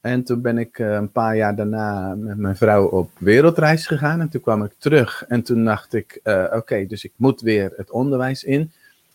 En 0.00 0.24
toen 0.24 0.40
ben 0.40 0.58
ik 0.58 0.78
uh, 0.78 0.92
een 0.92 1.12
paar 1.12 1.36
jaar 1.36 1.56
daarna 1.56 2.14
met 2.14 2.36
mijn 2.36 2.56
vrouw 2.56 2.86
op 2.86 3.10
wereldreis 3.18 3.86
gegaan. 3.86 4.20
En 4.20 4.28
toen 4.28 4.40
kwam 4.40 4.64
ik 4.64 4.72
terug 4.78 5.24
en 5.28 5.42
toen 5.42 5.64
dacht 5.64 5.94
ik, 5.94 6.20
uh, 6.24 6.44
oké, 6.52 6.86
dus 6.86 7.04
ik 7.04 7.12
moet 7.16 7.40
weer 7.40 7.72
het 7.76 7.90
onderwijs 7.90 8.44
in. 8.44 8.72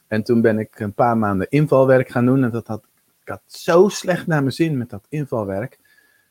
En 0.08 0.24
toen 0.24 0.42
ben 0.42 0.60
ik 0.60 0.80
een 0.80 0.94
paar 0.94 1.18
maanden 1.18 1.50
invalwerk 1.50 2.10
gaan 2.10 2.26
doen. 2.26 2.44
En 2.44 2.52
dat 2.52 2.68
had, 2.68 2.84
ik 3.22 3.28
had 3.28 3.42
zo 3.46 3.88
slecht 3.88 4.28
naar 4.28 4.42
mijn 4.42 4.54
zin 4.54 4.78
met 4.78 4.90
dat 4.90 5.06
invalwerk. 5.10 5.80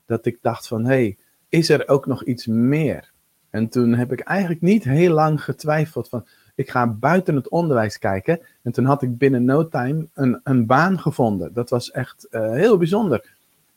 Dat 0.07 0.27
ik 0.27 0.39
dacht 0.43 0.69
van, 0.69 0.85
hé, 0.85 0.89
hey, 0.89 1.17
is 1.49 1.69
er 1.69 1.89
ook 1.89 2.07
nog 2.07 2.25
iets 2.25 2.47
meer? 2.47 3.13
En 3.51 3.69
toen 3.69 3.95
heb 3.95 4.13
ik 4.13 4.21
eigenlijk 4.21 4.61
niet 4.61 4.85
heel 4.85 5.13
lang 5.13 5.45
getwijfeld 5.45 6.09
van, 6.09 6.27
ik 6.59 6.71
ga 6.71 6.87
buiten 6.87 7.37
het 7.37 7.49
onderwijs 7.49 7.99
kijken. 7.99 8.41
En 8.63 8.73
toen 8.73 8.85
had 8.85 9.03
ik 9.03 9.19
binnen 9.19 9.45
no 9.45 9.69
time 9.69 10.07
een, 10.15 10.41
een 10.45 10.67
baan 10.67 10.99
gevonden. 11.01 11.53
Dat 11.53 11.71
was 11.71 11.91
echt 11.91 12.27
uh, 12.31 12.53
heel 12.53 12.77
bijzonder. 12.77 13.25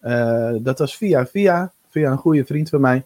Uh, 0.01 0.55
dat 0.59 0.79
was 0.79 0.97
via, 0.97 1.25
via, 1.25 1.71
via 1.89 2.11
een 2.11 2.17
goede 2.17 2.45
vriend 2.45 2.69
van 2.69 2.81
mij 2.81 3.05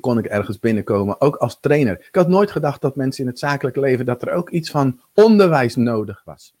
kon 0.00 0.18
ik 0.18 0.26
ergens 0.26 0.58
binnenkomen, 0.58 1.20
ook 1.20 1.36
als 1.36 1.60
trainer. 1.60 1.98
Ik 1.98 2.14
had 2.14 2.28
nooit 2.28 2.50
gedacht 2.50 2.80
dat 2.80 2.96
mensen 2.96 3.24
in 3.24 3.30
het 3.30 3.38
zakelijke 3.38 3.80
leven, 3.80 4.06
dat 4.06 4.22
er 4.22 4.32
ook 4.32 4.50
iets 4.50 4.70
van 4.70 5.00
onderwijs 5.14 5.76
nodig 5.76 6.22
was. 6.24 6.54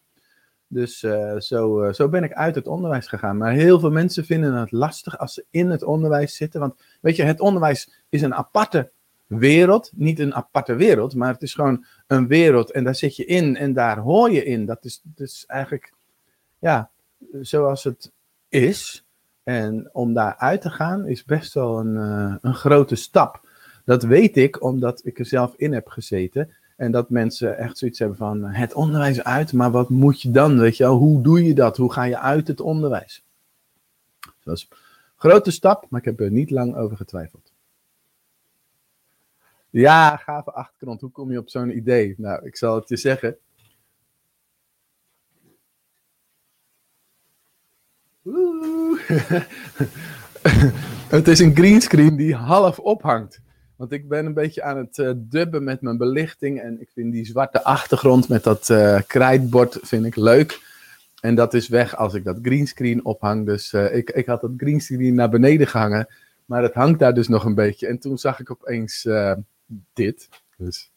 Dus 0.66 1.02
uh, 1.02 1.38
zo, 1.38 1.92
zo 1.92 2.08
ben 2.08 2.24
ik 2.24 2.32
uit 2.32 2.54
het 2.54 2.66
onderwijs 2.66 3.06
gegaan. 3.06 3.36
Maar 3.36 3.52
heel 3.52 3.80
veel 3.80 3.90
mensen 3.90 4.24
vinden 4.24 4.54
het 4.54 4.72
lastig 4.72 5.18
als 5.18 5.34
ze 5.34 5.44
in 5.50 5.70
het 5.70 5.82
onderwijs 5.82 6.36
zitten. 6.36 6.60
Want 6.60 6.74
weet 7.00 7.16
je, 7.16 7.22
het 7.22 7.40
onderwijs 7.40 7.90
is 8.08 8.22
een 8.22 8.34
aparte 8.34 8.90
wereld. 9.38 9.90
Niet 9.94 10.18
een 10.18 10.34
aparte 10.34 10.74
wereld, 10.74 11.14
maar 11.14 11.32
het 11.32 11.42
is 11.42 11.54
gewoon 11.54 11.84
een 12.06 12.26
wereld. 12.26 12.70
En 12.70 12.84
daar 12.84 12.94
zit 12.94 13.16
je 13.16 13.24
in 13.24 13.56
en 13.56 13.72
daar 13.72 13.98
hoor 13.98 14.30
je 14.30 14.44
in. 14.44 14.66
Dat 14.66 14.84
is 14.84 15.00
dus 15.04 15.46
eigenlijk, 15.46 15.92
ja, 16.58 16.90
zoals 17.40 17.84
het 17.84 18.12
is. 18.48 19.04
En 19.42 19.88
om 19.92 20.14
daar 20.14 20.36
uit 20.36 20.60
te 20.60 20.70
gaan 20.70 21.06
is 21.06 21.24
best 21.24 21.54
wel 21.54 21.78
een, 21.78 21.94
uh, 21.94 22.34
een 22.40 22.54
grote 22.54 22.94
stap. 22.94 23.48
Dat 23.84 24.02
weet 24.02 24.36
ik 24.36 24.62
omdat 24.62 25.00
ik 25.04 25.18
er 25.18 25.26
zelf 25.26 25.54
in 25.56 25.72
heb 25.72 25.88
gezeten. 25.88 26.50
En 26.76 26.90
dat 26.90 27.10
mensen 27.10 27.58
echt 27.58 27.78
zoiets 27.78 27.98
hebben 27.98 28.16
van 28.16 28.44
het 28.44 28.74
onderwijs 28.74 29.24
uit, 29.24 29.52
maar 29.52 29.70
wat 29.70 29.88
moet 29.88 30.22
je 30.22 30.30
dan? 30.30 30.58
Weet 30.58 30.76
je 30.76 30.84
wel? 30.84 30.96
Hoe 30.96 31.22
doe 31.22 31.44
je 31.44 31.54
dat? 31.54 31.76
Hoe 31.76 31.92
ga 31.92 32.02
je 32.02 32.18
uit 32.18 32.48
het 32.48 32.60
onderwijs? 32.60 33.24
dat 34.44 34.56
is 34.56 34.68
een 34.70 34.76
grote 35.16 35.50
stap, 35.50 35.86
maar 35.88 36.00
ik 36.00 36.06
heb 36.06 36.20
er 36.20 36.30
niet 36.30 36.50
lang 36.50 36.76
over 36.76 36.96
getwijfeld. 36.96 37.49
Ja, 39.70 40.16
gave 40.16 40.52
achtergrond. 40.52 41.00
Hoe 41.00 41.10
kom 41.10 41.32
je 41.32 41.38
op 41.38 41.50
zo'n 41.50 41.76
idee? 41.76 42.14
Nou, 42.16 42.46
ik 42.46 42.56
zal 42.56 42.74
het 42.74 42.88
je 42.88 42.96
zeggen. 42.96 43.36
het 51.08 51.28
is 51.28 51.38
een 51.38 51.56
greenscreen 51.56 52.16
die 52.16 52.34
half 52.34 52.78
ophangt. 52.78 53.40
Want 53.76 53.92
ik 53.92 54.08
ben 54.08 54.26
een 54.26 54.34
beetje 54.34 54.62
aan 54.62 54.76
het 54.76 54.98
uh, 54.98 55.10
dubben 55.16 55.64
met 55.64 55.80
mijn 55.80 55.96
belichting. 55.96 56.60
En 56.60 56.80
ik 56.80 56.90
vind 56.94 57.12
die 57.12 57.24
zwarte 57.24 57.64
achtergrond 57.64 58.28
met 58.28 58.44
dat 58.44 58.68
uh, 58.68 59.00
krijtbord 59.06 59.78
vind 59.82 60.06
ik 60.06 60.16
leuk. 60.16 60.68
En 61.20 61.34
dat 61.34 61.54
is 61.54 61.68
weg 61.68 61.96
als 61.96 62.14
ik 62.14 62.24
dat 62.24 62.38
greenscreen 62.42 63.04
ophang. 63.04 63.46
Dus 63.46 63.72
uh, 63.72 63.94
ik, 63.94 64.10
ik 64.10 64.26
had 64.26 64.40
dat 64.40 64.50
greenscreen 64.56 65.14
naar 65.14 65.30
beneden 65.30 65.66
gehangen. 65.66 66.08
Maar 66.44 66.62
het 66.62 66.74
hangt 66.74 66.98
daar 66.98 67.14
dus 67.14 67.28
nog 67.28 67.44
een 67.44 67.54
beetje. 67.54 67.86
En 67.86 67.98
toen 67.98 68.18
zag 68.18 68.40
ik 68.40 68.50
opeens 68.50 69.04
dit. 69.92 70.28
Dus. 70.56 70.90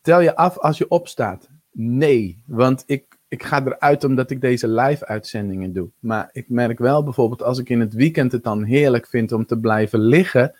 Tel 0.00 0.20
je 0.20 0.36
af 0.36 0.58
als 0.58 0.78
je 0.78 0.88
opstaat? 0.88 1.48
Nee, 1.72 2.42
want 2.46 2.82
ik 2.86 3.18
ik 3.30 3.42
ga 3.42 3.64
eruit 3.64 4.04
omdat 4.04 4.30
ik 4.30 4.40
deze 4.40 4.68
live-uitzendingen 4.68 5.72
doe. 5.72 5.90
Maar 5.98 6.28
ik 6.32 6.48
merk 6.48 6.78
wel 6.78 7.04
bijvoorbeeld 7.04 7.42
als 7.42 7.58
ik 7.58 7.68
in 7.68 7.80
het 7.80 7.94
weekend 7.94 8.32
het 8.32 8.44
dan 8.44 8.62
heerlijk 8.64 9.06
vind 9.06 9.32
om 9.32 9.46
te 9.46 9.58
blijven 9.58 9.98
liggen. 10.00 10.56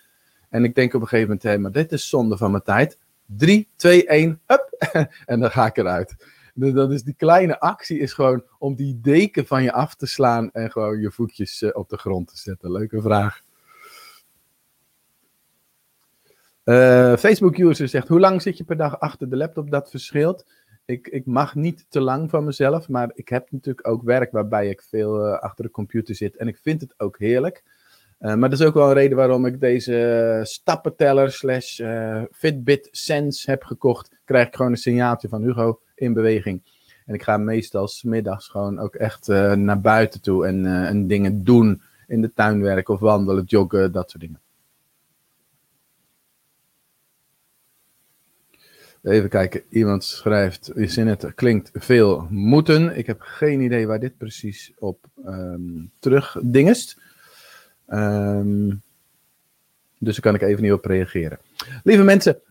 En 0.49 0.63
ik 0.63 0.75
denk 0.75 0.93
op 0.93 1.01
een 1.01 1.07
gegeven 1.07 1.27
moment, 1.27 1.43
hé, 1.43 1.57
maar 1.57 1.71
dit 1.71 1.91
is 1.91 2.09
zonde 2.09 2.37
van 2.37 2.51
mijn 2.51 2.63
tijd. 2.63 2.97
3, 3.25 3.67
2, 3.75 4.07
1, 4.07 4.39
up. 4.47 4.69
en 5.25 5.39
dan 5.39 5.51
ga 5.51 5.65
ik 5.65 5.77
eruit. 5.77 6.15
Dus 6.53 6.73
dat 6.73 6.91
is 6.91 7.03
die 7.03 7.15
kleine 7.17 7.59
actie 7.59 7.99
is 7.99 8.13
gewoon 8.13 8.43
om 8.59 8.75
die 8.75 8.99
deken 9.01 9.47
van 9.47 9.63
je 9.63 9.71
af 9.71 9.95
te 9.95 10.05
slaan 10.05 10.51
en 10.51 10.71
gewoon 10.71 10.99
je 10.99 11.11
voetjes 11.11 11.61
uh, 11.61 11.69
op 11.73 11.89
de 11.89 11.97
grond 11.97 12.27
te 12.27 12.37
zetten. 12.37 12.71
Leuke 12.71 13.01
vraag. 13.01 13.41
Uh, 16.65 17.15
Facebook-user 17.15 17.87
zegt, 17.87 18.07
hoe 18.07 18.19
lang 18.19 18.41
zit 18.41 18.57
je 18.57 18.63
per 18.63 18.77
dag 18.77 18.99
achter 18.99 19.29
de 19.29 19.35
laptop? 19.35 19.71
Dat 19.71 19.89
verschilt 19.89 20.45
ik, 20.91 21.07
ik 21.07 21.25
mag 21.25 21.55
niet 21.55 21.85
te 21.89 22.01
lang 22.01 22.29
van 22.29 22.43
mezelf, 22.43 22.89
maar 22.89 23.11
ik 23.13 23.29
heb 23.29 23.51
natuurlijk 23.51 23.87
ook 23.87 24.03
werk 24.03 24.31
waarbij 24.31 24.69
ik 24.69 24.81
veel 24.81 25.27
uh, 25.27 25.39
achter 25.39 25.65
de 25.65 25.71
computer 25.71 26.15
zit. 26.15 26.37
En 26.37 26.47
ik 26.47 26.59
vind 26.61 26.81
het 26.81 26.93
ook 26.97 27.19
heerlijk. 27.19 27.63
Uh, 28.19 28.35
maar 28.35 28.49
dat 28.49 28.59
is 28.59 28.65
ook 28.65 28.73
wel 28.73 28.87
een 28.87 28.93
reden 28.93 29.17
waarom 29.17 29.45
ik 29.45 29.59
deze 29.59 30.39
stappenteller 30.43 31.31
slash 31.31 31.81
Fitbit 32.31 32.87
Sense 32.91 33.49
heb 33.49 33.63
gekocht. 33.63 34.19
Krijg 34.25 34.47
ik 34.47 34.55
gewoon 34.55 34.71
een 34.71 34.77
signaaltje 34.77 35.27
van 35.27 35.43
Hugo 35.43 35.79
in 35.95 36.13
beweging. 36.13 36.61
En 37.05 37.13
ik 37.13 37.23
ga 37.23 37.37
meestal 37.37 37.87
smiddags 37.87 38.47
gewoon 38.47 38.79
ook 38.79 38.95
echt 38.95 39.27
naar 39.55 39.81
buiten 39.81 40.21
toe 40.21 40.47
en, 40.47 40.65
en 40.65 41.07
dingen 41.07 41.43
doen. 41.43 41.81
In 42.07 42.21
de 42.21 42.33
tuin 42.33 42.61
werken 42.61 42.93
of 42.93 42.99
wandelen, 42.99 43.43
joggen, 43.43 43.91
dat 43.91 44.09
soort 44.09 44.23
dingen. 44.23 44.39
Even 49.03 49.29
kijken, 49.29 49.63
iemand 49.69 50.03
schrijft, 50.03 50.71
je 50.75 50.87
zin 50.87 51.07
het 51.07 51.33
klinkt 51.35 51.69
veel 51.73 52.27
moeten. 52.29 52.97
Ik 52.97 53.07
heb 53.07 53.21
geen 53.21 53.61
idee 53.61 53.87
waar 53.87 53.99
dit 53.99 54.17
precies 54.17 54.71
op 54.77 55.05
um, 55.25 55.91
terugdingest. 55.99 57.01
Um, 57.87 58.81
dus 59.97 60.13
daar 60.13 60.21
kan 60.21 60.35
ik 60.35 60.41
even 60.41 60.63
niet 60.63 60.71
op 60.71 60.85
reageren. 60.85 61.39
Lieve 61.83 62.03
mensen, 62.03 62.41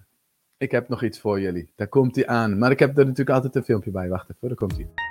ik 0.57 0.71
heb 0.71 0.89
nog 0.89 1.03
iets 1.03 1.21
voor 1.21 1.41
jullie. 1.41 1.71
Daar 1.77 1.89
komt 1.89 2.15
hij 2.15 2.27
aan. 2.27 2.59
Maar 2.59 2.71
ik 2.71 2.79
heb 2.79 2.99
er 2.99 3.05
natuurlijk 3.05 3.37
altijd 3.37 3.55
een 3.57 3.65
filmpje 3.65 3.91
bij. 3.91 4.09
Wacht 4.09 4.31
even, 4.31 4.49
daar 4.49 4.57
komt 4.57 4.77
hij. 4.77 5.10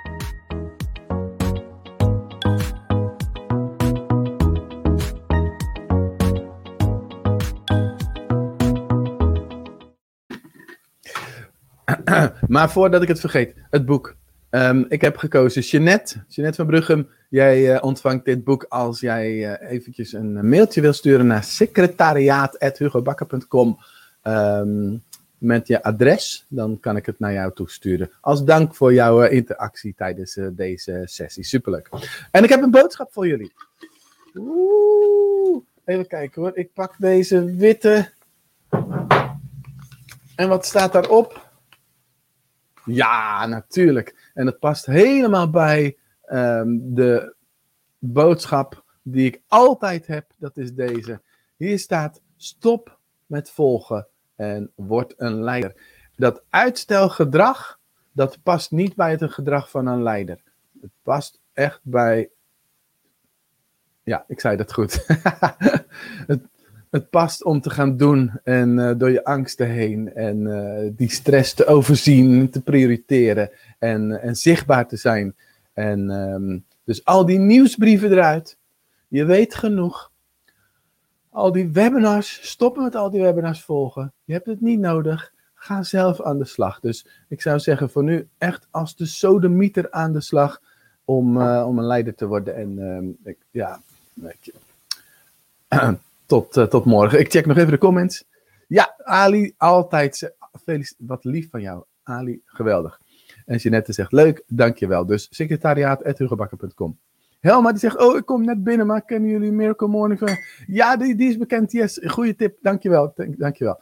maar 12.48 12.70
voordat 12.70 13.02
ik 13.02 13.08
het 13.08 13.20
vergeet, 13.20 13.54
het 13.70 13.86
boek. 13.86 14.16
Um, 14.50 14.86
ik 14.88 15.00
heb 15.00 15.16
gekozen 15.16 15.62
Jeanette, 15.62 16.24
Jeanette 16.28 16.56
van 16.56 16.66
Bruggem. 16.66 17.08
Jij 17.28 17.74
uh, 17.74 17.84
ontvangt 17.84 18.24
dit 18.24 18.44
boek 18.44 18.66
als 18.68 19.00
jij 19.00 19.32
uh, 19.32 19.70
eventjes 19.70 20.12
een 20.12 20.48
mailtje 20.48 20.80
wil 20.80 20.92
sturen 20.92 21.26
naar 21.26 21.44
secretariaat.hugobakker.com 21.44 23.78
ehm, 24.22 24.96
met 25.38 25.66
je 25.66 25.82
adres. 25.82 26.44
Dan 26.48 26.80
kan 26.80 26.96
ik 26.96 27.06
het 27.06 27.18
naar 27.18 27.32
jou 27.32 27.52
toesturen. 27.54 28.10
Als 28.20 28.44
dank 28.44 28.74
voor 28.74 28.94
jouw 28.94 29.24
uh, 29.24 29.32
interactie 29.32 29.94
tijdens 29.96 30.38
deze 30.52 31.02
sessie. 31.04 31.44
Superleuk. 31.44 31.88
En 32.30 32.44
ik 32.44 32.48
heb 32.48 32.62
een 32.62 32.70
boodschap 32.70 33.12
voor 33.12 33.26
jullie. 33.26 33.52
Oeh, 34.34 35.62
even 35.84 36.06
kijken 36.06 36.42
hoor. 36.42 36.52
Ik 36.54 36.72
pak 36.72 36.94
deze 36.98 37.54
witte. 37.54 38.10
En 40.36 40.48
wat 40.48 40.66
staat 40.66 40.92
daarop? 40.92 41.49
Ja, 42.84 43.46
natuurlijk. 43.46 44.30
En 44.34 44.46
het 44.46 44.58
past 44.58 44.86
helemaal 44.86 45.50
bij 45.50 45.96
um, 46.32 46.94
de 46.94 47.34
boodschap 47.98 48.84
die 49.02 49.26
ik 49.26 49.42
altijd 49.48 50.06
heb. 50.06 50.30
Dat 50.36 50.56
is 50.56 50.74
deze. 50.74 51.20
Hier 51.56 51.78
staat: 51.78 52.20
stop 52.36 52.98
met 53.26 53.50
volgen 53.50 54.06
en 54.36 54.72
word 54.74 55.14
een 55.16 55.42
leider. 55.42 55.74
Dat 56.16 56.42
uitstelgedrag, 56.48 57.78
dat 58.12 58.42
past 58.42 58.70
niet 58.70 58.94
bij 58.94 59.10
het 59.10 59.32
gedrag 59.32 59.70
van 59.70 59.86
een 59.86 60.02
leider. 60.02 60.40
Het 60.80 60.90
past 61.02 61.40
echt 61.52 61.80
bij 61.82 62.30
Ja, 64.02 64.24
ik 64.28 64.40
zei 64.40 64.56
dat 64.56 64.72
goed. 64.72 65.06
het, 66.26 66.42
het 66.90 67.10
past 67.10 67.44
om 67.44 67.60
te 67.60 67.70
gaan 67.70 67.96
doen 67.96 68.32
en 68.44 68.78
uh, 68.78 68.92
door 68.96 69.10
je 69.10 69.24
angsten 69.24 69.66
heen 69.66 70.14
en 70.14 70.40
uh, 70.40 70.90
die 70.96 71.10
stress 71.10 71.54
te 71.54 71.66
overzien, 71.66 72.50
te 72.50 72.62
prioriteren 72.62 73.50
en, 73.78 74.22
en 74.22 74.36
zichtbaar 74.36 74.88
te 74.88 74.96
zijn. 74.96 75.34
En 75.72 76.10
um, 76.10 76.64
dus 76.84 77.04
al 77.04 77.26
die 77.26 77.38
nieuwsbrieven 77.38 78.10
eruit. 78.12 78.58
Je 79.08 79.24
weet 79.24 79.54
genoeg. 79.54 80.10
Al 81.30 81.52
die 81.52 81.68
webinars, 81.68 82.48
stoppen 82.48 82.82
met 82.82 82.94
al 82.94 83.10
die 83.10 83.22
webinars 83.22 83.62
volgen. 83.62 84.12
Je 84.24 84.32
hebt 84.32 84.46
het 84.46 84.60
niet 84.60 84.80
nodig. 84.80 85.32
Ga 85.54 85.82
zelf 85.82 86.22
aan 86.22 86.38
de 86.38 86.44
slag. 86.44 86.80
Dus 86.80 87.06
ik 87.28 87.40
zou 87.40 87.58
zeggen 87.58 87.90
voor 87.90 88.04
nu 88.04 88.28
echt 88.38 88.66
als 88.70 88.96
de 88.96 89.06
sodemieter 89.06 89.90
aan 89.90 90.12
de 90.12 90.20
slag 90.20 90.60
om, 91.04 91.42
om 91.42 91.78
een 91.78 91.86
leider 91.86 92.14
te 92.14 92.26
worden. 92.26 92.56
En 92.56 92.78
uh, 92.78 93.30
ik, 93.32 93.38
ja, 93.50 93.80
ik, 94.22 94.54
tot, 96.30 96.56
uh, 96.56 96.64
tot 96.64 96.84
morgen. 96.84 97.18
Ik 97.18 97.30
check 97.30 97.46
nog 97.46 97.56
even 97.56 97.70
de 97.70 97.78
comments. 97.78 98.24
Ja, 98.68 98.94
Ali, 98.96 99.54
altijd. 99.56 100.34
Wat 100.98 101.24
lief 101.24 101.50
van 101.50 101.60
jou. 101.60 101.84
Ali, 102.02 102.42
geweldig. 102.44 103.00
En 103.46 103.56
Jeanette 103.56 103.92
zegt, 103.92 104.12
leuk, 104.12 104.42
dankjewel. 104.46 105.06
Dus 105.06 105.26
secretariaat.hugobakker.com. 105.30 106.98
Helma 107.40 107.70
die 107.70 107.78
zegt, 107.78 107.98
oh, 107.98 108.16
ik 108.16 108.26
kom 108.26 108.44
net 108.44 108.64
binnen, 108.64 108.86
maar 108.86 109.04
kennen 109.04 109.30
jullie 109.30 109.52
Miracle 109.52 109.88
Morning? 109.88 110.46
Ja, 110.66 110.96
die, 110.96 111.14
die 111.14 111.28
is 111.28 111.36
bekend, 111.36 111.72
yes. 111.72 112.00
Goeie 112.04 112.34
tip, 112.34 112.58
dankjewel, 112.60 113.12
dankjewel. 113.16 113.80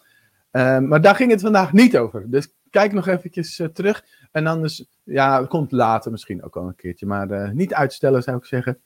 Uh, 0.52 0.78
maar 0.78 1.00
daar 1.00 1.14
ging 1.14 1.30
het 1.30 1.40
vandaag 1.40 1.72
niet 1.72 1.96
over. 1.96 2.30
Dus 2.30 2.54
kijk 2.70 2.92
nog 2.92 3.06
eventjes 3.06 3.58
uh, 3.58 3.66
terug. 3.66 4.04
En 4.32 4.46
anders, 4.46 4.84
ja, 5.04 5.40
het 5.40 5.48
komt 5.48 5.72
later 5.72 6.10
misschien 6.10 6.44
ook 6.44 6.56
al 6.56 6.66
een 6.66 6.74
keertje. 6.74 7.06
Maar 7.06 7.30
uh, 7.30 7.50
niet 7.50 7.74
uitstellen, 7.74 8.22
zou 8.22 8.36
ik 8.36 8.44
zeggen. 8.44 8.78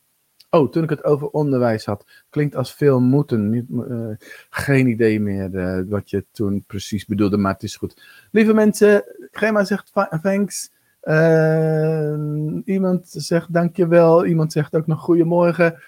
Oh, 0.55 0.71
toen 0.71 0.83
ik 0.83 0.91
het 0.91 1.05
over 1.05 1.29
onderwijs 1.29 1.85
had. 1.85 2.07
Klinkt 2.31 2.57
als 2.57 2.75
veel 2.75 3.01
moeten. 3.01 3.51
Niet, 3.51 3.65
uh, 3.71 4.15
geen 4.51 4.87
idee 4.87 5.21
meer 5.21 5.55
uh, 5.55 5.91
wat 5.91 6.11
je 6.11 6.25
toen 6.31 6.65
precies 6.67 7.07
bedoelde, 7.07 7.37
maar 7.37 7.53
het 7.53 7.63
is 7.63 7.77
goed. 7.77 8.03
Lieve 8.31 8.55
mensen, 8.55 9.05
Gema 9.31 9.65
zegt 9.65 9.93
thanks. 10.23 10.71
Uh, 11.03 12.17
iemand 12.65 13.09
zegt 13.09 13.53
dankjewel. 13.53 14.27
Iemand 14.27 14.53
zegt 14.53 14.75
ook 14.75 14.87
nog 14.87 15.01
goedemorgen. 15.01 15.83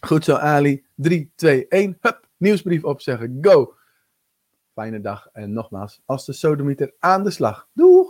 Goed 0.00 0.24
zo, 0.24 0.34
Ali. 0.34 0.84
3, 0.94 1.32
2, 1.34 1.68
1. 1.68 1.98
Hup, 2.00 2.28
nieuwsbrief 2.36 2.84
opzeggen. 2.84 3.38
Go. 3.40 3.74
Fijne 4.74 5.00
dag. 5.00 5.28
En 5.32 5.52
nogmaals, 5.52 6.00
als 6.04 6.26
de 6.26 6.32
sodemieter 6.32 6.94
aan 6.98 7.24
de 7.24 7.30
slag. 7.30 7.68
Doeg! 7.72 8.07